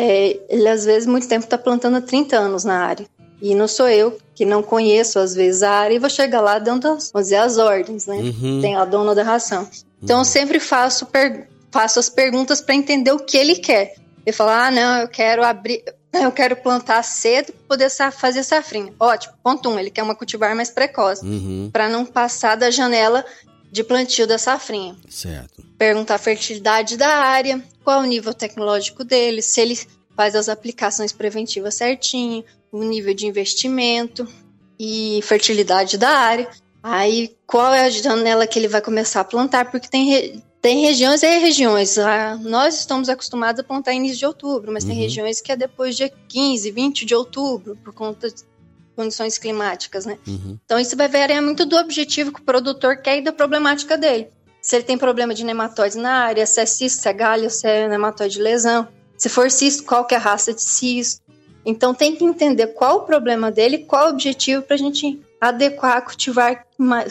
é, 0.00 0.38
ele 0.48 0.68
às 0.68 0.84
vezes 0.84 1.08
muito 1.08 1.26
tempo 1.26 1.42
está 1.44 1.58
plantando 1.58 1.96
há 1.96 2.00
30 2.00 2.36
anos 2.36 2.62
na 2.62 2.78
área. 2.78 3.04
E 3.42 3.52
não 3.52 3.66
sou 3.66 3.88
eu 3.88 4.16
que 4.32 4.44
não 4.44 4.62
conheço 4.62 5.18
às 5.18 5.34
vezes 5.34 5.64
a 5.64 5.72
área 5.72 5.94
e 5.96 5.98
vou 5.98 6.08
chegar 6.08 6.40
lá 6.40 6.60
dando 6.60 6.86
as, 6.86 7.10
dizer, 7.12 7.36
as 7.36 7.58
ordens, 7.58 8.06
né? 8.06 8.14
Uhum. 8.14 8.60
Tem 8.60 8.76
a 8.76 8.84
dona 8.84 9.12
da 9.12 9.24
ração. 9.24 9.68
Então 10.00 10.18
uhum. 10.18 10.22
eu 10.22 10.24
sempre 10.24 10.60
faço, 10.60 11.04
per, 11.06 11.48
faço 11.72 11.98
as 11.98 12.08
perguntas 12.08 12.60
para 12.60 12.76
entender 12.76 13.10
o 13.10 13.18
que 13.18 13.36
ele 13.36 13.56
quer. 13.56 13.96
Ele 14.24 14.32
fala: 14.32 14.68
"Ah, 14.68 14.70
não, 14.70 15.00
eu 15.00 15.08
quero 15.08 15.44
abrir, 15.44 15.82
eu 16.14 16.30
quero 16.30 16.54
plantar 16.54 17.02
cedo 17.02 17.52
para 17.52 17.66
poder 17.76 17.90
fazer 18.12 18.44
safrinha". 18.44 18.92
Ótimo. 19.00 19.34
Ponto 19.42 19.68
um, 19.68 19.80
ele 19.80 19.90
quer 19.90 20.04
uma 20.04 20.14
cultivar 20.14 20.54
mais 20.54 20.70
precoce, 20.70 21.26
uhum. 21.26 21.70
para 21.72 21.88
não 21.88 22.06
passar 22.06 22.56
da 22.56 22.70
janela 22.70 23.24
de 23.70 23.84
plantio 23.84 24.26
da 24.26 24.38
safrinha. 24.38 24.96
Certo. 25.08 25.62
Perguntar 25.76 26.14
a 26.14 26.18
fertilidade 26.18 26.96
da 26.96 27.08
área, 27.08 27.62
qual 27.84 28.00
o 28.00 28.06
nível 28.06 28.34
tecnológico 28.34 29.04
dele, 29.04 29.42
se 29.42 29.60
ele 29.60 29.78
faz 30.16 30.34
as 30.34 30.48
aplicações 30.48 31.12
preventivas 31.12 31.74
certinho, 31.74 32.44
o 32.72 32.82
nível 32.82 33.14
de 33.14 33.26
investimento 33.26 34.26
e 34.78 35.20
fertilidade 35.22 35.96
da 35.96 36.10
área. 36.10 36.48
Aí, 36.82 37.36
qual 37.46 37.74
é 37.74 37.84
a 37.84 37.90
janela 37.90 38.46
que 38.46 38.58
ele 38.58 38.68
vai 38.68 38.80
começar 38.80 39.20
a 39.20 39.24
plantar? 39.24 39.70
Porque 39.70 39.88
tem, 39.88 40.08
re... 40.08 40.42
tem 40.62 40.82
regiões 40.82 41.22
e 41.22 41.38
regiões. 41.38 41.98
Ah, 41.98 42.38
nós 42.40 42.78
estamos 42.78 43.08
acostumados 43.08 43.60
a 43.60 43.64
plantar 43.64 43.92
início 43.92 44.18
de 44.18 44.26
outubro, 44.26 44.72
mas 44.72 44.84
uhum. 44.84 44.90
tem 44.90 44.98
regiões 44.98 45.40
que 45.40 45.52
é 45.52 45.56
depois 45.56 45.96
de 45.96 46.10
15, 46.28 46.70
20 46.70 47.04
de 47.04 47.14
outubro, 47.14 47.76
por 47.76 47.92
conta 47.92 48.28
condições 48.98 49.38
climáticas, 49.38 50.04
né? 50.04 50.18
Uhum. 50.26 50.58
Então 50.64 50.76
isso 50.76 50.96
vai 50.96 51.06
variar 51.06 51.40
muito 51.40 51.64
do 51.64 51.76
objetivo 51.76 52.32
que 52.32 52.40
o 52.40 52.44
produtor 52.44 52.96
quer 52.96 53.18
e 53.18 53.22
da 53.22 53.32
problemática 53.32 53.96
dele. 53.96 54.26
Se 54.60 54.74
ele 54.74 54.82
tem 54.82 54.98
problema 54.98 55.32
de 55.32 55.44
nematóides 55.44 55.96
na 55.96 56.10
área, 56.10 56.44
se 56.44 56.60
é 56.60 56.66
cisto, 56.66 57.02
se 57.02 57.08
é 57.08 57.12
galho, 57.12 57.48
se 57.48 57.64
é 57.64 57.88
nematóide 57.88 58.34
de 58.34 58.42
lesão. 58.42 58.88
Se 59.16 59.28
for 59.28 59.52
cisto, 59.52 59.84
qual 59.84 60.04
que 60.04 60.16
é 60.16 60.18
a 60.18 60.20
raça 60.20 60.52
de 60.52 60.62
cisto. 60.62 61.22
Então 61.64 61.94
tem 61.94 62.16
que 62.16 62.24
entender 62.24 62.66
qual 62.68 62.96
o 62.96 63.00
problema 63.02 63.52
dele, 63.52 63.78
qual 63.78 64.06
o 64.06 64.10
objetivo 64.10 64.62
para 64.62 64.74
a 64.74 64.78
gente 64.78 65.20
adequar, 65.40 66.04
cultivar, 66.04 66.66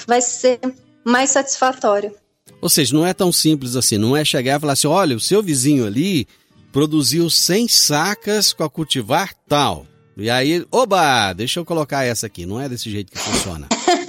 vai 0.06 0.21
ser 0.21 0.60
mais 1.06 1.30
satisfatório. 1.30 2.13
Ou 2.62 2.67
seja, 2.67 2.93
não 2.93 3.06
é 3.06 3.13
tão 3.13 3.32
simples 3.32 3.78
assim, 3.78 3.97
não 3.97 4.17
é 4.17 4.26
chegar 4.26 4.58
e 4.58 4.60
falar 4.60 4.73
assim, 4.73 4.88
olha, 4.88 5.15
o 5.15 5.21
seu 5.21 5.41
vizinho 5.41 5.86
ali 5.86 6.28
produziu 6.73 7.30
100 7.30 7.69
sacas 7.69 8.52
com 8.52 8.63
a 8.65 8.69
cultivar 8.69 9.34
tal. 9.47 9.86
E 10.19 10.32
aí, 10.32 10.65
oba, 10.71 11.32
deixa 11.34 11.60
eu 11.60 11.65
colocar 11.65 12.03
essa 12.03 12.25
aqui. 12.25 12.43
Não 12.43 12.60
é 12.60 12.67
desse 12.67 12.89
jeito 12.89 13.12
que 13.12 13.19
funciona. 13.19 13.67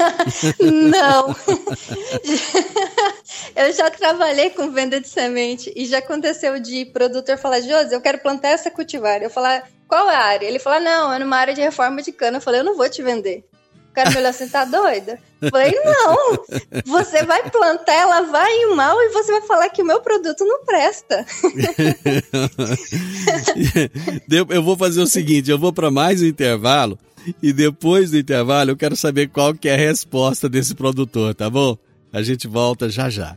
Não. 0.58 1.36
eu 3.54 3.72
já 3.74 3.90
trabalhei 3.90 4.48
com 4.50 4.70
venda 4.70 4.98
de 4.98 5.06
semente 5.06 5.70
e 5.76 5.84
já 5.84 5.98
aconteceu 5.98 6.58
de 6.58 6.86
produtor 6.86 7.36
falar, 7.36 7.60
Josi, 7.60 7.92
eu 7.92 8.00
quero 8.00 8.20
plantar 8.20 8.48
essa 8.48 8.70
cultivar. 8.70 9.22
Eu 9.22 9.28
falar, 9.28 9.68
qual 9.86 10.08
é 10.08 10.16
a 10.16 10.24
área? 10.24 10.46
Ele 10.46 10.58
fala, 10.58 10.80
não, 10.80 11.12
é 11.12 11.18
numa 11.18 11.36
área 11.36 11.54
de 11.54 11.60
reforma 11.60 12.00
de 12.00 12.10
cana. 12.10 12.38
Eu 12.38 12.42
falei, 12.42 12.60
eu 12.60 12.64
não 12.64 12.76
vou 12.76 12.88
te 12.88 13.02
vender. 13.02 13.44
O 13.98 14.00
cara 14.00 14.10
me 14.10 14.16
olhou 14.18 14.30
assim, 14.30 14.48
tá 14.48 14.64
doida? 14.64 15.18
Falei, 15.50 15.72
não, 15.84 16.38
você 16.86 17.24
vai 17.24 17.50
plantar, 17.50 17.94
ela 17.94 18.20
vai 18.22 18.48
ir 18.62 18.76
mal 18.76 18.96
e 19.02 19.08
você 19.08 19.32
vai 19.32 19.42
falar 19.42 19.68
que 19.70 19.82
o 19.82 19.84
meu 19.84 20.00
produto 20.00 20.44
não 20.44 20.64
presta. 20.64 21.26
eu 24.50 24.62
vou 24.62 24.76
fazer 24.76 25.00
o 25.00 25.06
seguinte, 25.06 25.50
eu 25.50 25.58
vou 25.58 25.72
para 25.72 25.90
mais 25.90 26.22
um 26.22 26.26
intervalo 26.26 26.96
e 27.42 27.52
depois 27.52 28.12
do 28.12 28.18
intervalo 28.18 28.70
eu 28.70 28.76
quero 28.76 28.94
saber 28.94 29.30
qual 29.30 29.52
que 29.52 29.68
é 29.68 29.74
a 29.74 29.78
resposta 29.78 30.48
desse 30.48 30.76
produtor, 30.76 31.34
tá 31.34 31.50
bom? 31.50 31.76
A 32.12 32.22
gente 32.22 32.46
volta 32.46 32.88
já 32.88 33.10
já. 33.10 33.36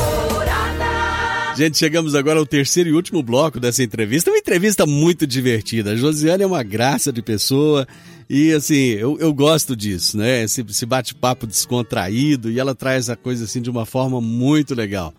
Gente, 1.55 1.77
chegamos 1.77 2.15
agora 2.15 2.39
ao 2.39 2.47
terceiro 2.47 2.89
e 2.89 2.95
último 2.95 3.23
bloco 3.23 3.61
dessa 3.61 3.83
entrevista. 3.83 4.31
Uma 4.31 4.39
entrevista 4.39 4.87
muito 4.87 5.27
divertida. 5.27 5.91
A 5.91 5.97
Josiane 5.97 6.45
é 6.45 6.47
uma 6.47 6.63
graça 6.63 7.13
de 7.13 7.21
pessoa 7.21 7.87
e, 8.29 8.53
assim, 8.53 8.93
eu, 8.93 9.19
eu 9.21 9.35
gosto 9.35 9.77
disso, 9.77 10.17
né? 10.17 10.43
Esse, 10.43 10.63
esse 10.63 10.87
bate-papo 10.87 11.47
descontraído 11.47 12.51
e 12.51 12.59
ela 12.59 12.75
traz 12.75 13.11
a 13.11 13.17
coisa, 13.17 13.45
assim, 13.45 13.61
de 13.61 13.69
uma 13.69 13.85
forma 13.85 14.19
muito 14.19 14.75
legal. 14.75 15.13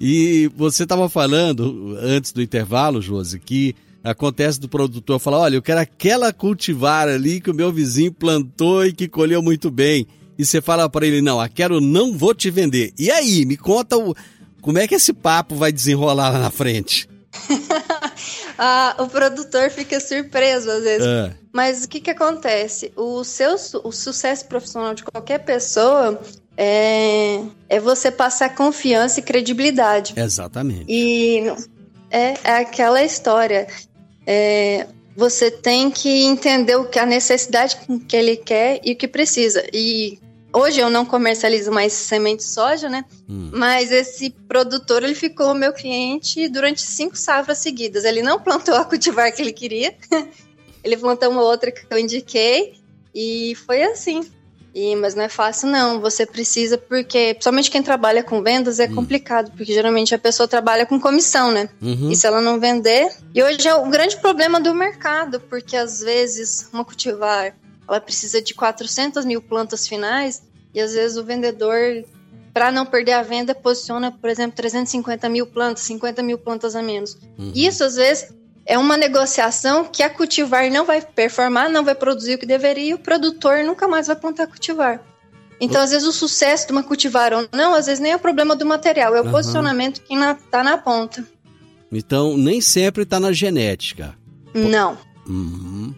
E 0.00 0.50
você 0.56 0.82
estava 0.82 1.08
falando, 1.08 1.96
antes 2.00 2.32
do 2.32 2.42
intervalo, 2.42 3.00
Josi, 3.00 3.38
que 3.38 3.76
Acontece 4.02 4.58
do 4.58 4.68
produtor 4.68 5.18
falar: 5.18 5.38
olha, 5.38 5.56
eu 5.56 5.62
quero 5.62 5.80
aquela 5.80 6.32
cultivar 6.32 7.08
ali 7.08 7.40
que 7.40 7.50
o 7.50 7.54
meu 7.54 7.72
vizinho 7.72 8.12
plantou 8.12 8.84
e 8.84 8.92
que 8.92 9.08
colheu 9.08 9.42
muito 9.42 9.70
bem. 9.70 10.06
E 10.38 10.44
você 10.44 10.60
fala 10.60 10.88
para 10.88 11.06
ele: 11.06 11.20
não, 11.20 11.40
a 11.40 11.48
quero 11.48 11.80
não 11.80 12.16
vou 12.16 12.34
te 12.34 12.50
vender. 12.50 12.92
E 12.98 13.10
aí, 13.10 13.44
me 13.44 13.56
conta 13.56 13.98
o, 13.98 14.14
como 14.60 14.78
é 14.78 14.86
que 14.86 14.94
esse 14.94 15.12
papo 15.12 15.54
vai 15.54 15.72
desenrolar 15.72 16.30
lá 16.30 16.38
na 16.38 16.50
frente? 16.50 17.08
ah, 18.58 18.96
o 18.98 19.06
produtor 19.06 19.70
fica 19.70 20.00
surpreso 20.00 20.70
às 20.70 20.82
vezes. 20.82 21.06
É. 21.06 21.34
Mas 21.52 21.84
o 21.84 21.88
que, 21.88 22.00
que 22.00 22.10
acontece? 22.10 22.92
O, 22.96 23.24
seu, 23.24 23.54
o 23.84 23.92
sucesso 23.92 24.46
profissional 24.46 24.94
de 24.94 25.02
qualquer 25.02 25.38
pessoa 25.40 26.20
é, 26.56 27.40
é 27.68 27.80
você 27.80 28.10
passar 28.10 28.54
confiança 28.54 29.20
e 29.20 29.22
credibilidade. 29.22 30.14
Exatamente. 30.16 30.84
E 30.88 31.44
é, 32.10 32.34
é 32.44 32.56
aquela 32.58 33.02
história. 33.02 33.66
É, 34.26 34.86
você 35.16 35.50
tem 35.50 35.90
que 35.90 36.24
entender 36.24 36.76
o 36.76 36.88
que 36.88 36.98
a 36.98 37.06
necessidade 37.06 37.76
que 38.08 38.16
ele 38.16 38.36
quer 38.36 38.80
e 38.84 38.92
o 38.92 38.96
que 38.96 39.08
precisa. 39.08 39.64
E 39.72 40.18
hoje 40.52 40.80
eu 40.80 40.90
não 40.90 41.04
comercializo 41.04 41.70
mais 41.70 41.92
semente 41.92 42.38
de 42.38 42.50
soja, 42.50 42.88
né? 42.88 43.04
Hum. 43.28 43.50
Mas 43.52 43.92
esse 43.92 44.30
produtor 44.30 45.02
ele 45.02 45.14
ficou 45.14 45.54
meu 45.54 45.72
cliente 45.72 46.48
durante 46.48 46.82
cinco 46.82 47.16
safras 47.16 47.58
seguidas. 47.58 48.04
Ele 48.04 48.22
não 48.22 48.40
plantou 48.40 48.74
a 48.74 48.84
cultivar 48.84 49.32
que 49.32 49.42
ele 49.42 49.52
queria. 49.52 49.94
ele 50.82 50.96
plantou 50.96 51.30
uma 51.30 51.42
outra 51.42 51.70
que 51.70 51.84
eu 51.90 51.98
indiquei 51.98 52.74
e 53.14 53.54
foi 53.66 53.82
assim. 53.82 54.22
E, 54.74 54.94
mas 54.96 55.14
não 55.14 55.24
é 55.24 55.28
fácil, 55.28 55.68
não. 55.68 56.00
Você 56.00 56.24
precisa, 56.24 56.78
porque, 56.78 57.34
principalmente 57.34 57.70
quem 57.70 57.82
trabalha 57.82 58.22
com 58.22 58.42
vendas, 58.42 58.78
é 58.78 58.86
hum. 58.86 58.94
complicado, 58.94 59.50
porque 59.50 59.72
geralmente 59.72 60.14
a 60.14 60.18
pessoa 60.18 60.46
trabalha 60.46 60.86
com 60.86 61.00
comissão, 61.00 61.50
né? 61.50 61.68
Uhum. 61.82 62.10
E 62.10 62.16
se 62.16 62.26
ela 62.26 62.40
não 62.40 62.60
vender. 62.60 63.10
E 63.34 63.42
hoje 63.42 63.66
é 63.66 63.74
o 63.74 63.88
grande 63.88 64.16
problema 64.18 64.60
do 64.60 64.74
mercado, 64.74 65.40
porque 65.40 65.76
às 65.76 66.00
vezes 66.00 66.68
uma 66.72 66.84
cultivar 66.84 67.54
ela 67.90 68.00
precisa 68.00 68.40
de 68.40 68.54
400 68.54 69.24
mil 69.24 69.42
plantas 69.42 69.88
finais, 69.88 70.42
e 70.72 70.80
às 70.80 70.92
vezes 70.92 71.16
o 71.16 71.24
vendedor, 71.24 72.04
para 72.54 72.70
não 72.70 72.86
perder 72.86 73.12
a 73.12 73.22
venda, 73.22 73.52
posiciona, 73.52 74.12
por 74.12 74.30
exemplo, 74.30 74.56
350 74.56 75.28
mil 75.28 75.44
plantas, 75.44 75.82
50 75.84 76.22
mil 76.22 76.38
plantas 76.38 76.76
a 76.76 76.82
menos. 76.82 77.18
Uhum. 77.36 77.50
Isso, 77.52 77.82
às 77.82 77.96
vezes, 77.96 78.32
é 78.70 78.78
uma 78.78 78.96
negociação 78.96 79.84
que 79.84 80.00
a 80.00 80.08
cultivar 80.08 80.70
não 80.70 80.86
vai 80.86 81.02
performar, 81.02 81.68
não 81.68 81.84
vai 81.84 81.92
produzir 81.92 82.34
o 82.34 82.38
que 82.38 82.46
deveria 82.46 82.90
e 82.90 82.94
o 82.94 82.98
produtor 82.98 83.64
nunca 83.64 83.88
mais 83.88 84.06
vai 84.06 84.14
plantar 84.14 84.46
cultivar. 84.46 85.04
Então, 85.60 85.82
às 85.82 85.90
vezes, 85.90 86.06
o 86.06 86.12
sucesso 86.12 86.68
de 86.68 86.72
uma 86.72 86.84
cultivar 86.84 87.32
ou 87.34 87.48
não, 87.52 87.74
às 87.74 87.86
vezes 87.86 87.98
nem 87.98 88.12
é 88.12 88.16
o 88.16 88.20
problema 88.20 88.54
do 88.54 88.64
material, 88.64 89.16
é 89.16 89.20
o 89.20 89.24
uhum. 89.24 89.32
posicionamento 89.32 90.00
que 90.00 90.14
está 90.14 90.62
na 90.62 90.78
ponta. 90.78 91.26
Então, 91.90 92.36
nem 92.36 92.60
sempre 92.60 93.02
está 93.02 93.18
na 93.18 93.32
genética. 93.32 94.16
Não. 94.54 94.96
Uhum. 95.26 95.92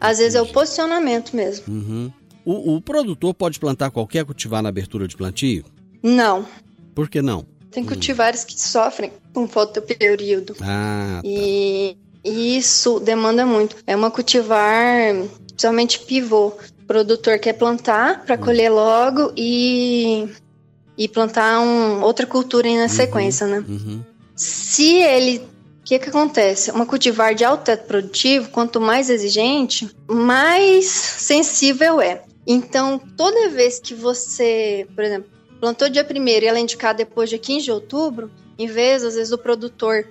Às 0.00 0.18
vezes 0.18 0.36
é 0.36 0.40
o 0.40 0.46
posicionamento 0.46 1.34
mesmo. 1.34 1.64
Uhum. 1.74 2.12
O, 2.44 2.76
o, 2.76 2.80
produtor 2.80 3.34
pode 3.34 3.58
plantar 3.58 3.90
qualquer 3.90 4.24
cultivar 4.24 4.62
na 4.62 4.68
abertura 4.68 5.08
de 5.08 5.16
plantio? 5.16 5.64
Não. 6.00 6.46
Por 6.94 7.08
que 7.08 7.20
não? 7.20 7.44
Tem 7.72 7.84
cultivares 7.84 8.44
hum. 8.44 8.46
que 8.46 8.60
sofrem 8.60 9.12
com 9.32 9.48
fotoperíodo. 9.48 10.54
Ah, 10.60 11.20
tá. 11.20 11.28
E 11.28 11.96
isso 12.24 13.00
demanda 13.00 13.44
muito. 13.44 13.76
É 13.86 13.96
uma 13.96 14.10
cultivar, 14.10 15.14
principalmente 15.48 16.00
pivô. 16.00 16.48
O 16.82 16.86
produtor 16.86 17.38
quer 17.38 17.54
plantar 17.54 18.24
para 18.24 18.36
hum. 18.36 18.38
colher 18.38 18.70
logo 18.70 19.32
e, 19.36 20.28
e 20.96 21.08
plantar 21.08 21.60
um, 21.60 22.02
outra 22.02 22.26
cultura 22.26 22.68
na 22.68 22.82
uhum, 22.82 22.88
sequência, 22.88 23.46
né? 23.46 23.64
Uhum. 23.68 24.02
Se 24.36 24.96
ele 24.96 25.52
o 25.82 25.84
que, 25.84 25.98
que 25.98 26.10
acontece? 26.10 26.70
Uma 26.70 26.86
cultivar 26.86 27.34
de 27.34 27.44
alto 27.44 27.64
teto 27.64 27.88
produtivo, 27.88 28.50
quanto 28.50 28.80
mais 28.80 29.10
exigente, 29.10 29.90
mais 30.06 30.86
sensível 30.86 32.00
é. 32.00 32.22
Então, 32.46 33.00
toda 33.16 33.50
vez 33.50 33.80
que 33.80 33.92
você, 33.92 34.86
por 34.94 35.02
exemplo, 35.02 35.28
plantou 35.58 35.88
dia 35.88 36.06
1 36.08 36.28
e 36.28 36.46
ela 36.46 36.58
é 36.58 36.60
indicada 36.60 36.98
depois 36.98 37.28
de 37.28 37.36
15 37.36 37.64
de 37.64 37.72
outubro, 37.72 38.30
em 38.56 38.68
vez, 38.68 39.02
às 39.02 39.16
vezes, 39.16 39.32
o 39.32 39.38
produtor 39.38 40.06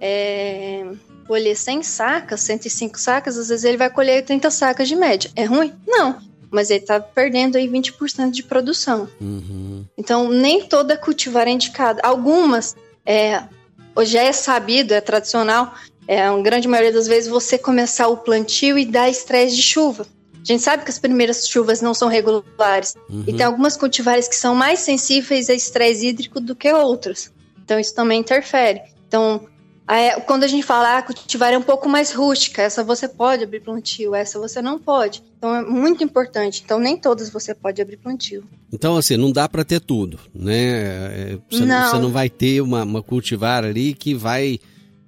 é, 0.00 0.86
colher 1.26 1.56
100 1.56 1.82
sacas, 1.82 2.40
105 2.40 2.98
sacas, 2.98 3.36
às 3.36 3.48
vezes 3.48 3.64
ele 3.64 3.76
vai 3.76 3.90
colher 3.90 4.24
30 4.24 4.50
sacas 4.50 4.88
de 4.88 4.96
média. 4.96 5.30
É 5.34 5.44
ruim? 5.44 5.72
Não. 5.86 6.18
Mas 6.50 6.70
ele 6.70 6.80
está 6.80 7.00
perdendo 7.00 7.56
aí 7.56 7.68
20% 7.68 8.30
de 8.30 8.42
produção. 8.42 9.08
Uhum. 9.20 9.84
Então, 9.98 10.28
nem 10.28 10.64
toda 10.64 10.96
cultivar 10.96 11.48
é 11.48 11.50
indicada. 11.50 12.00
Algumas, 12.02 12.76
é, 13.04 13.42
hoje 13.94 14.16
é 14.16 14.32
sabido, 14.32 14.94
é 14.94 15.00
tradicional, 15.00 15.74
é, 16.08 16.22
a 16.22 16.36
grande 16.38 16.68
maioria 16.68 16.92
das 16.92 17.08
vezes 17.08 17.28
você 17.28 17.58
começar 17.58 18.08
o 18.08 18.16
plantio 18.16 18.78
e 18.78 18.84
dar 18.84 19.08
estresse 19.08 19.56
de 19.56 19.62
chuva. 19.62 20.06
A 20.34 20.44
gente 20.46 20.62
sabe 20.62 20.84
que 20.84 20.90
as 20.90 20.98
primeiras 20.98 21.48
chuvas 21.48 21.82
não 21.82 21.92
são 21.92 22.06
regulares. 22.08 22.94
Uhum. 23.10 23.24
E 23.26 23.32
tem 23.32 23.44
algumas 23.44 23.76
cultivares 23.76 24.28
que 24.28 24.36
são 24.36 24.54
mais 24.54 24.78
sensíveis 24.78 25.50
a 25.50 25.54
estresse 25.54 26.06
hídrico 26.06 26.40
do 26.40 26.54
que 26.54 26.72
outras. 26.72 27.32
Então 27.64 27.80
isso 27.80 27.92
também 27.92 28.20
interfere. 28.20 28.80
Então, 29.08 29.48
quando 30.26 30.42
a 30.42 30.48
gente 30.48 30.64
fala 30.64 30.98
ah, 30.98 31.02
cultivar 31.02 31.52
é 31.52 31.58
um 31.58 31.62
pouco 31.62 31.88
mais 31.88 32.12
rústica, 32.12 32.60
essa 32.60 32.82
você 32.82 33.08
pode 33.08 33.44
abrir 33.44 33.60
plantio, 33.60 34.14
essa 34.14 34.38
você 34.38 34.60
não 34.60 34.78
pode. 34.78 35.22
Então 35.38 35.54
é 35.54 35.62
muito 35.62 36.02
importante. 36.02 36.62
Então 36.64 36.78
nem 36.78 36.96
todas 36.96 37.30
você 37.30 37.54
pode 37.54 37.80
abrir 37.80 37.96
plantio. 37.96 38.44
Então 38.72 38.96
assim, 38.96 39.16
não 39.16 39.30
dá 39.30 39.48
para 39.48 39.64
ter 39.64 39.80
tudo, 39.80 40.18
né? 40.34 40.54
É, 40.54 41.38
você 41.48 41.64
não. 41.64 41.90
você 41.90 41.98
não 41.98 42.10
vai 42.10 42.28
ter 42.28 42.60
uma, 42.60 42.82
uma 42.82 43.02
cultivar 43.02 43.64
ali 43.64 43.94
que 43.94 44.12
vai 44.14 44.58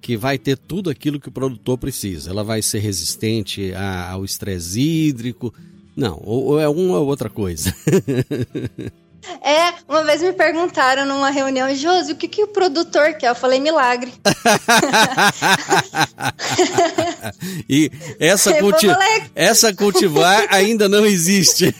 que 0.01 0.15
vai 0.15 0.37
ter 0.37 0.57
tudo 0.57 0.89
aquilo 0.89 1.19
que 1.19 1.27
o 1.27 1.31
produtor 1.31 1.77
precisa. 1.77 2.29
Ela 2.29 2.43
vai 2.43 2.61
ser 2.61 2.79
resistente 2.79 3.73
ao 4.09 4.23
estresse 4.23 4.79
hídrico. 4.79 5.53
Não, 5.93 6.21
ou, 6.23 6.45
ou 6.45 6.59
é 6.59 6.69
uma 6.69 6.99
ou 6.99 7.07
outra 7.07 7.29
coisa. 7.29 7.75
É, 9.41 9.73
uma 9.89 10.03
vez 10.03 10.21
me 10.21 10.33
perguntaram 10.33 11.05
numa 11.05 11.29
reunião, 11.29 11.73
Josi, 11.75 12.13
o 12.13 12.15
que, 12.15 12.27
que 12.27 12.43
o 12.43 12.47
produtor 12.47 13.13
quer? 13.13 13.29
Eu 13.29 13.35
falei 13.35 13.59
milagre. 13.59 14.13
e 17.69 17.91
essa, 18.19 18.53
culti 18.53 18.87
essa 19.35 19.73
cultivar 19.73 20.47
ainda 20.51 20.87
não 20.87 21.05
existe. 21.05 21.73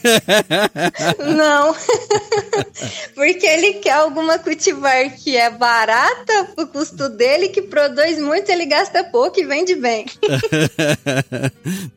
não. 1.36 1.74
Porque 3.14 3.46
ele 3.46 3.74
quer 3.74 3.92
alguma 3.92 4.38
cultivar 4.38 5.10
que 5.16 5.36
é 5.36 5.50
barata 5.50 6.44
pro 6.54 6.66
custo 6.66 7.08
dele, 7.08 7.48
que 7.48 7.62
produz 7.62 8.18
muito, 8.18 8.50
ele 8.50 8.66
gasta 8.66 9.04
pouco 9.04 9.40
e 9.40 9.44
vende 9.44 9.74
bem. 9.74 10.06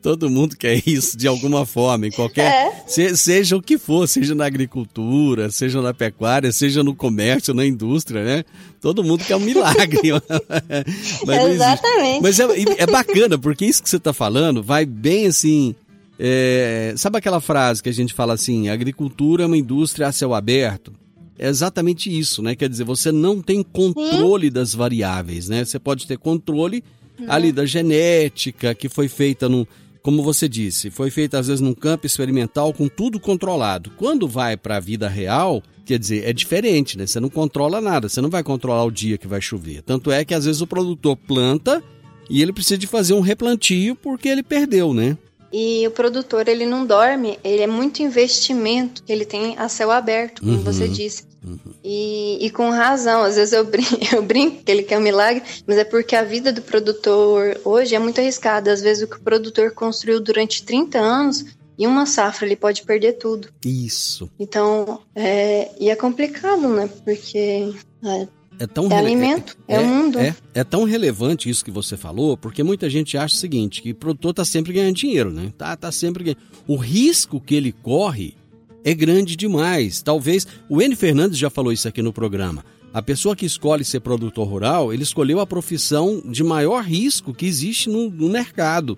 Todo 0.00 0.30
mundo 0.30 0.56
quer 0.56 0.80
isso 0.86 1.16
de 1.16 1.26
alguma 1.26 1.66
forma, 1.66 2.06
em 2.06 2.10
qualquer. 2.10 2.44
É. 2.44 2.82
Se, 2.86 3.16
seja 3.16 3.56
o 3.56 3.62
que 3.62 3.78
for, 3.78 4.06
seja 4.06 4.34
na 4.34 4.46
agricultura 4.46 4.94
agricultura, 4.94 5.50
seja 5.50 5.80
na 5.80 5.94
pecuária, 6.04 6.52
seja 6.52 6.82
no 6.82 6.94
comércio, 6.94 7.54
na 7.54 7.64
indústria, 7.64 8.22
né? 8.22 8.44
Todo 8.80 9.02
mundo 9.02 9.24
quer 9.24 9.36
um 9.36 9.40
milagre. 9.40 10.10
Mas 11.26 11.52
Exatamente. 11.52 12.22
Mas 12.22 12.40
é, 12.40 12.44
é, 12.78 12.86
bacana, 12.86 13.38
porque 13.38 13.64
isso 13.64 13.82
que 13.82 13.88
você 13.88 13.96
está 13.96 14.12
falando 14.12 14.62
vai 14.62 14.84
bem 14.84 15.26
assim. 15.26 15.74
É, 16.18 16.94
sabe 16.96 17.18
aquela 17.18 17.40
frase 17.40 17.82
que 17.82 17.88
a 17.88 17.92
gente 17.92 18.12
fala 18.12 18.34
assim: 18.34 18.68
agricultura 18.68 19.44
é 19.44 19.46
uma 19.46 19.56
indústria 19.56 20.08
a 20.08 20.12
céu 20.12 20.34
aberto? 20.34 20.92
É 21.38 21.48
exatamente 21.48 22.16
isso, 22.16 22.42
né? 22.42 22.54
Quer 22.54 22.68
dizer, 22.68 22.84
você 22.84 23.10
não 23.10 23.42
tem 23.42 23.62
controle 23.62 24.46
Sim. 24.46 24.52
das 24.52 24.74
variáveis, 24.74 25.48
né? 25.48 25.64
Você 25.64 25.78
pode 25.78 26.06
ter 26.06 26.16
controle 26.16 26.84
uhum. 27.18 27.26
ali 27.28 27.50
da 27.50 27.66
genética 27.66 28.74
que 28.74 28.88
foi 28.88 29.08
feita 29.08 29.48
num 29.48 29.66
como 30.04 30.22
você 30.22 30.46
disse, 30.46 30.90
foi 30.90 31.10
feita 31.10 31.38
às 31.38 31.46
vezes 31.46 31.62
num 31.62 31.72
campo 31.72 32.06
experimental 32.06 32.74
com 32.74 32.88
tudo 32.90 33.18
controlado. 33.18 33.90
Quando 33.96 34.28
vai 34.28 34.54
para 34.54 34.76
a 34.76 34.80
vida 34.80 35.08
real, 35.08 35.62
quer 35.84 35.98
dizer, 35.98 36.28
é 36.28 36.32
diferente, 36.32 36.96
né? 36.96 37.06
Você 37.06 37.20
não 37.20 37.28
controla 37.28 37.80
nada, 37.80 38.08
você 38.08 38.20
não 38.20 38.30
vai 38.30 38.42
controlar 38.42 38.84
o 38.84 38.90
dia 38.90 39.18
que 39.18 39.28
vai 39.28 39.40
chover. 39.40 39.82
Tanto 39.82 40.10
é 40.10 40.24
que 40.24 40.34
às 40.34 40.44
vezes 40.44 40.60
o 40.60 40.66
produtor 40.66 41.16
planta 41.16 41.82
e 42.28 42.40
ele 42.40 42.52
precisa 42.52 42.78
de 42.78 42.86
fazer 42.86 43.14
um 43.14 43.20
replantio 43.20 43.94
porque 43.94 44.28
ele 44.28 44.42
perdeu, 44.42 44.94
né? 44.94 45.16
E 45.56 45.86
o 45.86 45.90
produtor, 45.92 46.48
ele 46.48 46.66
não 46.66 46.84
dorme, 46.84 47.38
ele 47.44 47.62
é 47.62 47.66
muito 47.66 48.02
investimento 48.02 49.04
que 49.04 49.12
ele 49.12 49.24
tem 49.24 49.56
a 49.56 49.68
céu 49.68 49.92
aberto, 49.92 50.42
como 50.42 50.54
uhum, 50.54 50.64
você 50.64 50.88
disse. 50.88 51.26
Uhum. 51.46 51.58
E, 51.84 52.44
e, 52.44 52.50
com 52.50 52.70
razão, 52.70 53.22
às 53.22 53.36
vezes 53.36 53.52
eu 53.52 53.64
brinco, 53.64 53.96
eu 54.12 54.20
brinco 54.20 54.64
que 54.64 54.72
ele 54.72 54.82
quer 54.82 54.98
um 54.98 55.02
milagre, 55.02 55.44
mas 55.64 55.78
é 55.78 55.84
porque 55.84 56.16
a 56.16 56.24
vida 56.24 56.52
do 56.52 56.60
produtor 56.60 57.60
hoje 57.64 57.94
é 57.94 58.00
muito 58.00 58.20
arriscada. 58.20 58.72
Às 58.72 58.80
vezes 58.80 59.04
o 59.04 59.06
que 59.06 59.16
o 59.16 59.20
produtor 59.20 59.70
construiu 59.70 60.18
durante 60.18 60.64
30 60.64 60.98
anos, 60.98 61.44
em 61.78 61.86
uma 61.86 62.06
safra 62.06 62.46
ele 62.46 62.56
pode 62.56 62.82
perder 62.82 63.14
tudo. 63.14 63.48
Isso. 63.64 64.30
Então, 64.38 65.00
é, 65.14 65.70
e 65.78 65.90
é 65.90 65.96
complicado, 65.96 66.68
né? 66.68 66.88
Porque 67.04 67.74
é, 68.04 68.28
é 68.58 68.66
tão 68.66 68.90
é 68.90 68.96
alimento, 68.96 69.56
é, 69.66 69.76
é, 69.76 69.80
o 69.80 69.86
mundo. 69.86 70.18
É, 70.18 70.34
é, 70.54 70.64
tão 70.64 70.84
relevante 70.84 71.50
isso 71.50 71.64
que 71.64 71.70
você 71.70 71.96
falou, 71.96 72.36
porque 72.36 72.62
muita 72.62 72.88
gente 72.88 73.16
acha 73.18 73.34
o 73.34 73.38
seguinte, 73.38 73.82
que 73.82 73.90
o 73.90 73.94
produtor 73.94 74.30
está 74.30 74.44
sempre 74.44 74.72
ganhando 74.72 74.94
dinheiro, 74.94 75.30
né? 75.30 75.52
Tá, 75.58 75.76
tá 75.76 75.90
sempre 75.90 76.24
ganhando. 76.24 76.40
O 76.66 76.76
risco 76.76 77.40
que 77.40 77.54
ele 77.54 77.72
corre 77.72 78.36
é 78.84 78.94
grande 78.94 79.34
demais. 79.34 80.02
Talvez, 80.02 80.46
o 80.68 80.80
N 80.80 80.94
Fernandes 80.94 81.38
já 81.38 81.50
falou 81.50 81.72
isso 81.72 81.88
aqui 81.88 82.02
no 82.02 82.12
programa. 82.12 82.64
A 82.92 83.02
pessoa 83.02 83.34
que 83.34 83.44
escolhe 83.44 83.84
ser 83.84 83.98
produtor 84.00 84.46
rural, 84.46 84.92
ele 84.92 85.02
escolheu 85.02 85.40
a 85.40 85.46
profissão 85.46 86.22
de 86.24 86.44
maior 86.44 86.84
risco 86.84 87.34
que 87.34 87.46
existe 87.46 87.88
no, 87.88 88.08
no 88.08 88.28
mercado. 88.28 88.96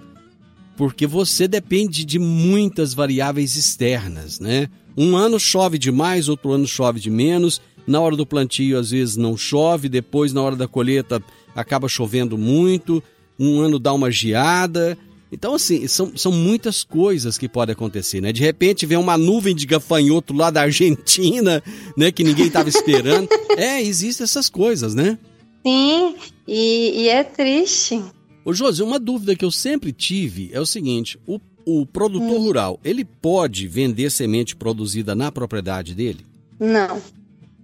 Porque 0.76 1.06
você 1.06 1.48
depende 1.48 2.04
de 2.04 2.18
muitas 2.18 2.92
variáveis 2.92 3.56
externas, 3.56 4.38
né? 4.38 4.68
Um 4.96 5.16
ano 5.16 5.38
chove 5.38 5.78
demais, 5.78 6.28
outro 6.28 6.52
ano 6.52 6.66
chove 6.66 7.00
de 7.00 7.10
menos 7.10 7.60
na 7.86 8.00
hora 8.00 8.16
do 8.16 8.26
plantio, 8.26 8.78
às 8.78 8.90
vezes 8.90 9.16
não 9.16 9.36
chove, 9.36 9.88
depois, 9.88 10.32
na 10.32 10.42
hora 10.42 10.56
da 10.56 10.66
colheita, 10.66 11.22
acaba 11.54 11.88
chovendo 11.88 12.36
muito, 12.36 13.02
um 13.38 13.60
ano 13.60 13.78
dá 13.78 13.92
uma 13.92 14.10
geada. 14.10 14.98
Então, 15.30 15.54
assim, 15.54 15.86
são, 15.86 16.12
são 16.16 16.32
muitas 16.32 16.82
coisas 16.82 17.38
que 17.38 17.48
podem 17.48 17.72
acontecer, 17.72 18.20
né? 18.20 18.32
De 18.32 18.40
repente 18.40 18.86
vem 18.86 18.98
uma 18.98 19.16
nuvem 19.16 19.54
de 19.54 19.66
gafanhoto 19.66 20.34
lá 20.34 20.50
da 20.50 20.62
Argentina, 20.62 21.62
né? 21.96 22.10
Que 22.10 22.24
ninguém 22.24 22.46
estava 22.46 22.68
esperando. 22.68 23.28
é, 23.56 23.82
existem 23.82 24.24
essas 24.24 24.48
coisas, 24.48 24.94
né? 24.94 25.18
Sim, 25.64 26.16
e, 26.46 27.02
e 27.02 27.08
é 27.08 27.24
triste. 27.24 28.02
Ô, 28.46 28.54
Josi, 28.54 28.80
uma 28.80 29.00
dúvida 29.00 29.34
que 29.34 29.44
eu 29.44 29.50
sempre 29.50 29.90
tive 29.90 30.50
é 30.52 30.60
o 30.60 30.64
seguinte: 30.64 31.18
o, 31.26 31.40
o 31.64 31.84
produtor 31.84 32.36
hum. 32.36 32.42
rural, 32.42 32.80
ele 32.84 33.04
pode 33.04 33.66
vender 33.66 34.08
semente 34.08 34.54
produzida 34.54 35.16
na 35.16 35.32
propriedade 35.32 35.96
dele? 35.96 36.24
Não. 36.56 37.02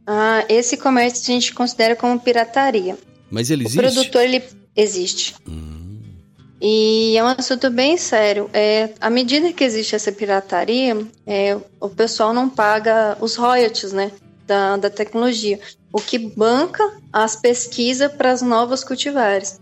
Ah, 0.04 0.44
esse 0.48 0.76
comércio 0.76 1.22
a 1.22 1.34
gente 1.34 1.54
considera 1.54 1.94
como 1.94 2.18
pirataria. 2.18 2.98
Mas 3.30 3.48
ele 3.48 3.64
existe? 3.64 3.78
O 3.78 3.92
produtor, 3.92 4.22
ele 4.22 4.42
existe. 4.74 5.36
Hum. 5.48 6.00
E 6.60 7.16
é 7.16 7.22
um 7.22 7.28
assunto 7.28 7.70
bem 7.70 7.96
sério. 7.96 8.50
É, 8.52 8.90
à 9.00 9.08
medida 9.08 9.52
que 9.52 9.62
existe 9.62 9.94
essa 9.94 10.10
pirataria, 10.10 11.06
é, 11.24 11.56
o 11.80 11.88
pessoal 11.88 12.34
não 12.34 12.50
paga 12.50 13.16
os 13.20 13.36
royalties, 13.36 13.92
né? 13.92 14.10
Da, 14.48 14.76
da 14.76 14.90
tecnologia. 14.90 15.60
O 15.92 16.00
que 16.00 16.18
banca 16.18 16.82
as 17.12 17.36
pesquisas 17.36 18.10
para 18.10 18.32
as 18.32 18.42
novas 18.42 18.82
cultivares. 18.82 19.60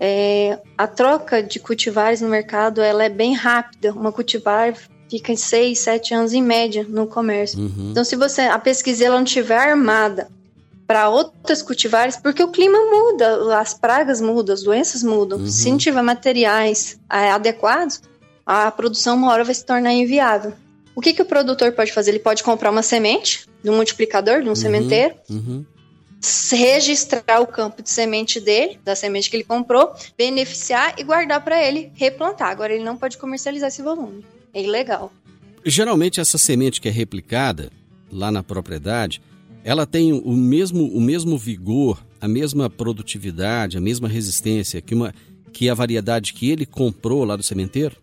É, 0.00 0.58
a 0.76 0.86
troca 0.86 1.42
de 1.42 1.58
cultivares 1.58 2.20
no 2.20 2.28
mercado 2.28 2.80
ela 2.80 3.04
é 3.04 3.08
bem 3.08 3.34
rápida. 3.34 3.92
Uma 3.92 4.12
cultivar 4.12 4.74
fica 5.10 5.32
em 5.32 5.36
6, 5.36 5.78
7 5.78 6.14
anos 6.14 6.32
em 6.32 6.42
média 6.42 6.86
no 6.88 7.06
comércio. 7.06 7.58
Uhum. 7.58 7.88
Então, 7.90 8.04
se 8.04 8.14
você 8.14 8.42
a 8.42 8.58
pesquisa 8.58 9.04
ela 9.04 9.16
não 9.16 9.24
estiver 9.24 9.56
armada 9.56 10.28
para 10.86 11.08
outras 11.10 11.60
cultivares, 11.60 12.16
porque 12.16 12.42
o 12.42 12.48
clima 12.48 12.78
muda, 12.78 13.58
as 13.58 13.74
pragas 13.74 14.20
mudam, 14.20 14.54
as 14.54 14.62
doenças 14.62 15.02
mudam. 15.02 15.38
Uhum. 15.38 15.46
Se 15.46 15.70
não 15.70 15.78
tiver 15.78 16.02
materiais 16.02 16.98
é, 17.10 17.30
adequados, 17.30 18.00
a 18.46 18.70
produção 18.70 19.16
uma 19.16 19.30
hora 19.30 19.44
vai 19.44 19.54
se 19.54 19.64
tornar 19.64 19.92
inviável. 19.92 20.54
O 20.94 21.00
que, 21.00 21.12
que 21.12 21.22
o 21.22 21.26
produtor 21.26 21.72
pode 21.72 21.92
fazer? 21.92 22.12
Ele 22.12 22.18
pode 22.18 22.42
comprar 22.42 22.70
uma 22.70 22.82
semente 22.82 23.46
de 23.62 23.68
um 23.68 23.76
multiplicador, 23.76 24.40
de 24.40 24.46
um 24.46 24.50
uhum. 24.50 24.56
sementeiro, 24.56 25.14
uhum 25.28 25.64
registrar 26.52 27.40
o 27.40 27.46
campo 27.46 27.82
de 27.82 27.90
semente 27.90 28.40
dele, 28.40 28.78
da 28.84 28.96
semente 28.96 29.30
que 29.30 29.36
ele 29.36 29.44
comprou, 29.44 29.94
beneficiar 30.16 30.94
e 30.98 31.04
guardar 31.04 31.42
para 31.42 31.62
ele 31.62 31.92
replantar. 31.94 32.50
Agora 32.50 32.72
ele 32.72 32.84
não 32.84 32.96
pode 32.96 33.16
comercializar 33.18 33.68
esse 33.68 33.82
volume. 33.82 34.24
É 34.52 34.62
ilegal. 34.62 35.12
Geralmente 35.64 36.20
essa 36.20 36.38
semente 36.38 36.80
que 36.80 36.88
é 36.88 36.90
replicada 36.90 37.70
lá 38.10 38.32
na 38.32 38.42
propriedade, 38.42 39.20
ela 39.64 39.86
tem 39.86 40.12
o 40.12 40.32
mesmo, 40.32 40.86
o 40.86 41.00
mesmo 41.00 41.36
vigor, 41.36 42.02
a 42.20 42.26
mesma 42.26 42.70
produtividade, 42.70 43.76
a 43.76 43.80
mesma 43.80 44.08
resistência 44.08 44.80
que, 44.80 44.94
uma, 44.94 45.14
que 45.52 45.68
a 45.68 45.74
variedade 45.74 46.32
que 46.32 46.50
ele 46.50 46.64
comprou 46.64 47.24
lá 47.24 47.36
do 47.36 47.42
sementeiro? 47.42 47.96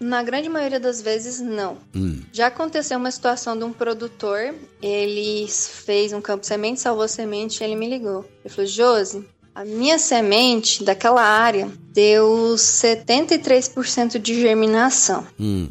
Na 0.00 0.22
grande 0.22 0.48
maioria 0.48 0.80
das 0.80 1.02
vezes, 1.02 1.40
não. 1.40 1.76
Hum. 1.94 2.22
Já 2.32 2.46
aconteceu 2.46 2.96
uma 2.96 3.10
situação 3.10 3.56
de 3.56 3.64
um 3.64 3.72
produtor, 3.72 4.54
ele 4.80 5.46
fez 5.46 6.14
um 6.14 6.22
campo 6.22 6.40
de 6.40 6.46
semente, 6.46 6.80
salvou 6.80 7.06
semente 7.06 7.60
e 7.60 7.64
ele 7.64 7.76
me 7.76 7.86
ligou. 7.86 8.24
Ele 8.42 8.52
falou, 8.52 8.66
Josi, 8.66 9.28
a 9.54 9.62
minha 9.62 9.98
semente 9.98 10.82
daquela 10.82 11.22
área 11.22 11.70
deu 11.92 12.54
73% 12.56 14.18
de 14.18 14.40
germinação. 14.40 15.26
Hum. 15.38 15.68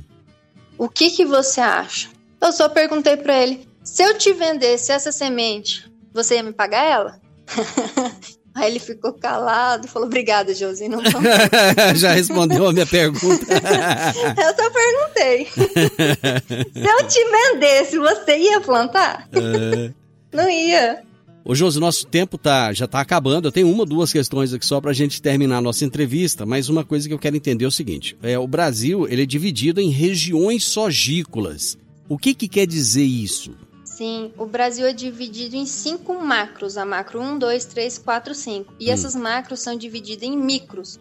O 0.77 0.87
que, 0.87 1.09
que 1.09 1.25
você 1.25 1.59
acha? 1.59 2.09
Eu 2.39 2.53
só 2.53 2.69
perguntei 2.69 3.17
para 3.17 3.35
ele, 3.41 3.67
se 3.83 4.03
eu 4.03 4.15
te 4.15 4.31
vendesse 4.31 4.91
essa 4.91 5.11
semente, 5.11 5.91
você 6.13 6.35
ia 6.35 6.43
me 6.43 6.53
pagar 6.53 6.85
ela? 6.85 7.21
Aí 8.53 8.71
ele 8.71 8.79
ficou 8.79 9.13
calado, 9.13 9.87
falou: 9.87 10.07
Obrigada, 10.07 10.53
Josi. 10.53 10.89
Não 10.89 11.01
Já 11.95 12.11
respondeu 12.11 12.67
a 12.67 12.73
minha 12.73 12.85
pergunta. 12.85 13.45
eu 13.49 14.55
só 14.55 14.69
perguntei. 14.69 15.45
Se 16.73 16.89
eu 16.89 17.07
te 17.07 17.25
vendesse, 17.31 17.97
você 17.97 18.37
ia 18.37 18.61
plantar? 18.61 19.27
É... 19.31 19.91
Não 20.31 20.49
ia. 20.49 21.03
Ô, 21.43 21.55
Josi, 21.55 21.79
nosso 21.79 22.05
tempo 22.05 22.37
tá, 22.37 22.73
já 22.73 22.85
está 22.85 22.99
acabando. 22.99 23.47
Eu 23.47 23.51
tenho 23.51 23.71
uma, 23.71 23.85
duas 23.85 24.11
questões 24.11 24.53
aqui 24.53 24.65
só 24.65 24.81
para 24.81 24.91
a 24.91 24.93
gente 24.93 25.21
terminar 25.21 25.57
a 25.57 25.61
nossa 25.61 25.85
entrevista, 25.85 26.45
mas 26.45 26.69
uma 26.69 26.83
coisa 26.83 27.07
que 27.07 27.13
eu 27.13 27.19
quero 27.19 27.35
entender 27.35 27.65
é 27.65 27.67
o 27.67 27.71
seguinte: 27.71 28.17
é, 28.21 28.37
o 28.37 28.47
Brasil 28.47 29.07
ele 29.07 29.23
é 29.23 29.25
dividido 29.25 29.79
em 29.79 29.89
regiões 29.89 30.65
sogícolas. 30.65 31.77
O 32.07 32.17
que, 32.17 32.33
que 32.33 32.47
quer 32.47 32.65
dizer 32.65 33.03
isso? 33.03 33.53
Sim, 33.99 34.33
o 34.37 34.45
Brasil 34.45 34.87
é 34.87 34.93
dividido 34.93 35.57
em 35.57 35.65
cinco 35.65 36.13
macros, 36.13 36.77
a 36.77 36.85
macro 36.85 37.19
1, 37.19 37.37
2, 37.37 37.65
3, 37.65 37.97
4, 37.97 38.33
5. 38.33 38.73
E 38.79 38.87
hum. 38.87 38.93
essas 38.93 39.13
macros 39.13 39.59
são 39.59 39.75
divididas 39.75 40.23
em 40.23 40.37
micros. 40.37 40.97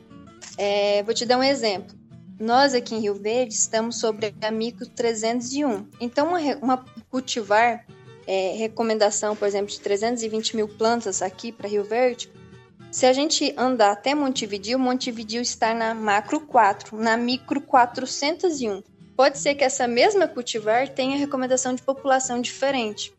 É, 0.57 1.01
vou 1.05 1.15
te 1.15 1.25
dar 1.25 1.39
um 1.39 1.43
exemplo. 1.45 1.97
Nós 2.41 2.75
aqui 2.75 2.97
em 2.97 2.99
Rio 2.99 3.15
Verde 3.15 3.55
estamos 3.55 4.01
sobre 4.01 4.35
a 4.43 4.51
micro 4.51 4.85
301. 4.85 5.87
Então, 6.01 6.27
uma, 6.27 6.41
uma 6.57 6.85
cultivar, 7.09 7.87
é, 8.27 8.57
recomendação, 8.57 9.37
por 9.37 9.47
exemplo, 9.47 9.71
de 9.71 9.79
320 9.79 10.57
mil 10.57 10.67
plantas 10.67 11.23
aqui 11.23 11.53
para 11.53 11.69
Rio 11.69 11.85
Verde, 11.85 12.29
se 12.91 13.07
a 13.07 13.13
gente 13.13 13.55
andar 13.57 13.93
até 13.93 14.13
Montevideo, 14.13 14.77
Montevideo 14.77 15.41
está 15.41 15.73
na 15.73 15.95
macro 15.95 16.41
4, 16.41 16.99
na 16.99 17.17
micro 17.17 17.61
401 17.61 18.83
pode 19.19 19.37
ser 19.37 19.57
que 19.57 19.65
essa 19.65 19.89
mesma 19.89 20.29
cultivar 20.29 20.89
tenha 20.89 21.17
recomendação 21.17 21.75
de 21.75 21.83
população 21.83 22.41
diferente. 22.41 23.13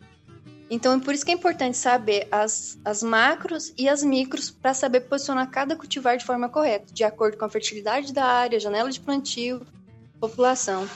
Então, 0.72 0.94
é 0.94 1.00
por 1.02 1.14
isso 1.14 1.26
que 1.26 1.32
é 1.32 1.34
importante 1.34 1.76
saber 1.76 2.26
as, 2.32 2.80
as 2.86 3.04
macros 3.04 3.74
e 3.78 3.90
as 3.90 4.02
micros 4.02 4.50
para 4.50 4.74
saber 4.74 5.02
posicionar 5.02 5.52
cada 5.52 5.76
cultivar 5.76 6.16
de 6.18 6.24
forma 6.24 6.48
correta, 6.48 6.94
de 6.94 7.04
acordo 7.04 7.36
com 7.36 7.44
a 7.44 7.50
fertilidade 7.50 8.14
da 8.14 8.24
área, 8.24 8.58
janela 8.62 8.90
de 8.90 9.02
plantio, 9.02 9.62
população. 10.22 10.88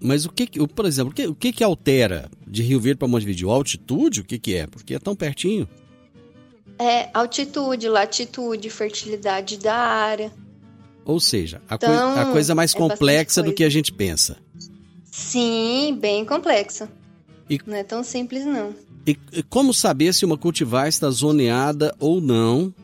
Mas 0.00 0.24
o 0.24 0.30
que, 0.30 0.46
por 0.68 0.86
exemplo, 0.86 1.10
o 1.10 1.14
que, 1.14 1.26
o 1.26 1.34
que, 1.34 1.52
que 1.52 1.64
altera 1.64 2.30
de 2.46 2.62
Rio 2.62 2.78
Verde 2.78 3.00
para 3.00 3.08
Montevideo? 3.08 3.50
Altitude? 3.50 4.20
O 4.20 4.24
que, 4.24 4.38
que 4.38 4.54
é? 4.54 4.68
Porque 4.68 4.94
é 4.94 5.00
tão 5.00 5.16
pertinho. 5.16 5.68
É 6.78 7.10
altitude, 7.12 7.88
latitude, 7.88 8.70
fertilidade 8.70 9.56
da 9.58 9.74
área. 9.74 10.30
Ou 11.06 11.20
seja, 11.20 11.62
a, 11.70 11.76
então, 11.76 11.88
coi 11.88 12.22
a 12.22 12.26
coisa 12.26 12.54
mais 12.54 12.74
é 12.74 12.78
complexa 12.78 13.42
do 13.42 13.52
que 13.52 13.62
a 13.62 13.68
gente 13.70 13.92
pensa. 13.92 14.36
Sim, 15.04 15.96
bem 16.00 16.24
complexa. 16.24 16.90
E, 17.48 17.60
não 17.64 17.76
é 17.76 17.84
tão 17.84 18.02
simples, 18.02 18.44
não. 18.44 18.74
E, 19.06 19.16
e 19.32 19.42
como 19.44 19.72
saber 19.72 20.12
se 20.12 20.24
uma 20.24 20.36
cultivar 20.36 20.88
está 20.88 21.08
zoneada 21.08 21.94
ou 22.00 22.20
não 22.20 22.74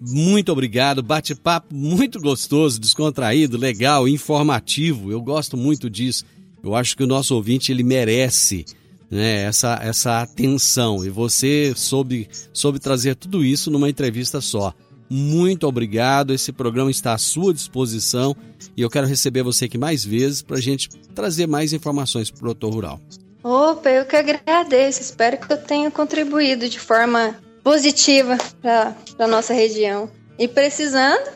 muito 0.00 0.52
obrigado, 0.52 1.02
bate-papo 1.02 1.74
muito 1.74 2.20
gostoso, 2.20 2.78
descontraído, 2.78 3.56
legal, 3.56 4.06
informativo. 4.06 5.10
Eu 5.10 5.20
gosto 5.20 5.56
muito 5.56 5.88
disso. 5.88 6.24
Eu 6.62 6.74
acho 6.74 6.96
que 6.96 7.02
o 7.02 7.06
nosso 7.06 7.34
ouvinte 7.34 7.72
ele 7.72 7.82
merece 7.82 8.64
né, 9.10 9.42
essa, 9.44 9.78
essa 9.82 10.20
atenção 10.20 11.04
e 11.04 11.08
você 11.08 11.72
soube, 11.76 12.28
soube 12.52 12.78
trazer 12.78 13.14
tudo 13.14 13.44
isso 13.44 13.70
numa 13.70 13.88
entrevista 13.88 14.40
só. 14.40 14.74
Muito 15.08 15.66
obrigado, 15.68 16.34
esse 16.34 16.52
programa 16.52 16.90
está 16.90 17.14
à 17.14 17.18
sua 17.18 17.54
disposição 17.54 18.36
e 18.76 18.82
eu 18.82 18.90
quero 18.90 19.06
receber 19.06 19.42
você 19.44 19.66
aqui 19.66 19.78
mais 19.78 20.04
vezes 20.04 20.42
para 20.42 20.56
a 20.56 20.60
gente 20.60 20.88
trazer 21.14 21.46
mais 21.46 21.72
informações 21.72 22.30
para 22.30 22.38
o 22.38 22.40
produtor 22.40 22.74
rural. 22.74 23.00
Opa, 23.42 23.90
eu 23.90 24.04
que 24.04 24.16
agradeço. 24.16 25.00
Espero 25.00 25.38
que 25.38 25.52
eu 25.52 25.56
tenha 25.56 25.88
contribuído 25.88 26.68
de 26.68 26.80
forma 26.80 27.36
positiva 27.66 28.38
para 28.62 28.96
a 29.18 29.26
nossa 29.26 29.52
região. 29.52 30.08
E 30.38 30.46
precisando, 30.46 31.28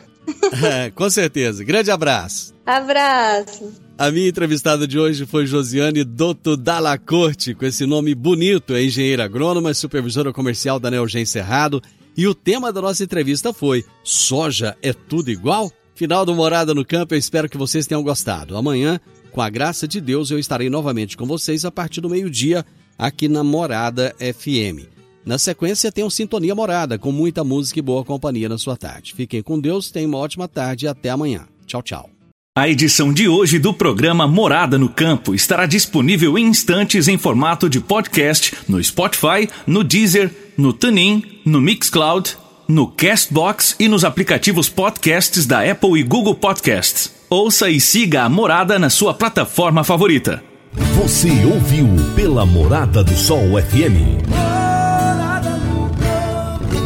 É, 0.63 0.89
com 0.95 1.09
certeza. 1.09 1.61
Grande 1.61 1.91
abraço. 1.91 2.53
Abraço. 2.65 3.73
A 3.97 4.09
minha 4.09 4.29
entrevistada 4.29 4.87
de 4.87 4.97
hoje 4.97 5.25
foi 5.25 5.45
Josiane 5.45 6.05
Dotto 6.05 6.55
Dalla 6.55 6.97
Corte, 6.97 7.53
com 7.53 7.65
esse 7.65 7.85
nome 7.85 8.15
bonito, 8.15 8.73
é 8.73 8.81
engenheira 8.81 9.25
agrônoma, 9.25 9.73
supervisora 9.73 10.31
comercial 10.31 10.79
da 10.79 10.89
Neogen 10.89 11.25
Cerrado. 11.25 11.81
E 12.15 12.25
o 12.25 12.33
tema 12.33 12.71
da 12.71 12.81
nossa 12.81 13.03
entrevista 13.03 13.51
foi: 13.51 13.83
Soja 14.01 14.77
é 14.81 14.93
tudo 14.93 15.29
igual? 15.29 15.69
Final 15.95 16.25
do 16.25 16.33
Morada 16.33 16.73
no 16.73 16.85
Campo, 16.85 17.13
eu 17.13 17.19
espero 17.19 17.49
que 17.49 17.57
vocês 17.57 17.85
tenham 17.85 18.01
gostado. 18.01 18.55
Amanhã, 18.55 19.01
com 19.33 19.41
a 19.41 19.49
graça 19.49 19.85
de 19.85 19.99
Deus, 19.99 20.31
eu 20.31 20.39
estarei 20.39 20.69
novamente 20.69 21.17
com 21.17 21.25
vocês 21.25 21.65
a 21.65 21.71
partir 21.71 21.99
do 21.99 22.09
meio-dia 22.09 22.65
aqui 22.97 23.27
na 23.27 23.43
Morada 23.43 24.15
FM. 24.17 25.00
Na 25.25 25.37
sequência, 25.37 25.91
tem 25.91 26.03
um 26.03 26.09
Sintonia 26.09 26.55
Morada, 26.55 26.97
com 26.97 27.11
muita 27.11 27.43
música 27.43 27.79
e 27.79 27.81
boa 27.81 28.03
companhia 28.03 28.49
na 28.49 28.57
sua 28.57 28.75
tarde. 28.75 29.13
Fiquem 29.13 29.41
com 29.41 29.59
Deus, 29.59 29.91
tenham 29.91 30.09
uma 30.09 30.17
ótima 30.17 30.47
tarde 30.47 30.85
e 30.85 30.87
até 30.87 31.09
amanhã. 31.09 31.47
Tchau, 31.67 31.81
tchau. 31.81 32.09
A 32.53 32.67
edição 32.67 33.13
de 33.13 33.29
hoje 33.29 33.57
do 33.59 33.73
programa 33.73 34.27
Morada 34.27 34.77
no 34.77 34.89
Campo 34.89 35.33
estará 35.33 35.65
disponível 35.65 36.37
em 36.37 36.47
instantes 36.47 37.07
em 37.07 37.17
formato 37.17 37.69
de 37.69 37.79
podcast 37.79 38.53
no 38.67 38.83
Spotify, 38.83 39.47
no 39.65 39.85
Deezer, 39.85 40.29
no 40.57 40.73
TuneIn, 40.73 41.23
no 41.45 41.61
Mixcloud, 41.61 42.35
no 42.67 42.87
Castbox 42.87 43.75
e 43.79 43.87
nos 43.87 44.03
aplicativos 44.03 44.67
podcasts 44.67 45.45
da 45.45 45.61
Apple 45.69 45.97
e 45.97 46.03
Google 46.03 46.35
Podcasts. 46.35 47.13
Ouça 47.29 47.69
e 47.69 47.79
siga 47.79 48.23
a 48.23 48.29
Morada 48.29 48.77
na 48.77 48.89
sua 48.89 49.13
plataforma 49.13 49.85
favorita. 49.85 50.43
Você 50.95 51.29
ouviu 51.45 51.87
pela 52.15 52.45
Morada 52.45 53.01
do 53.01 53.15
Sol 53.15 53.51
FM. 53.61 54.70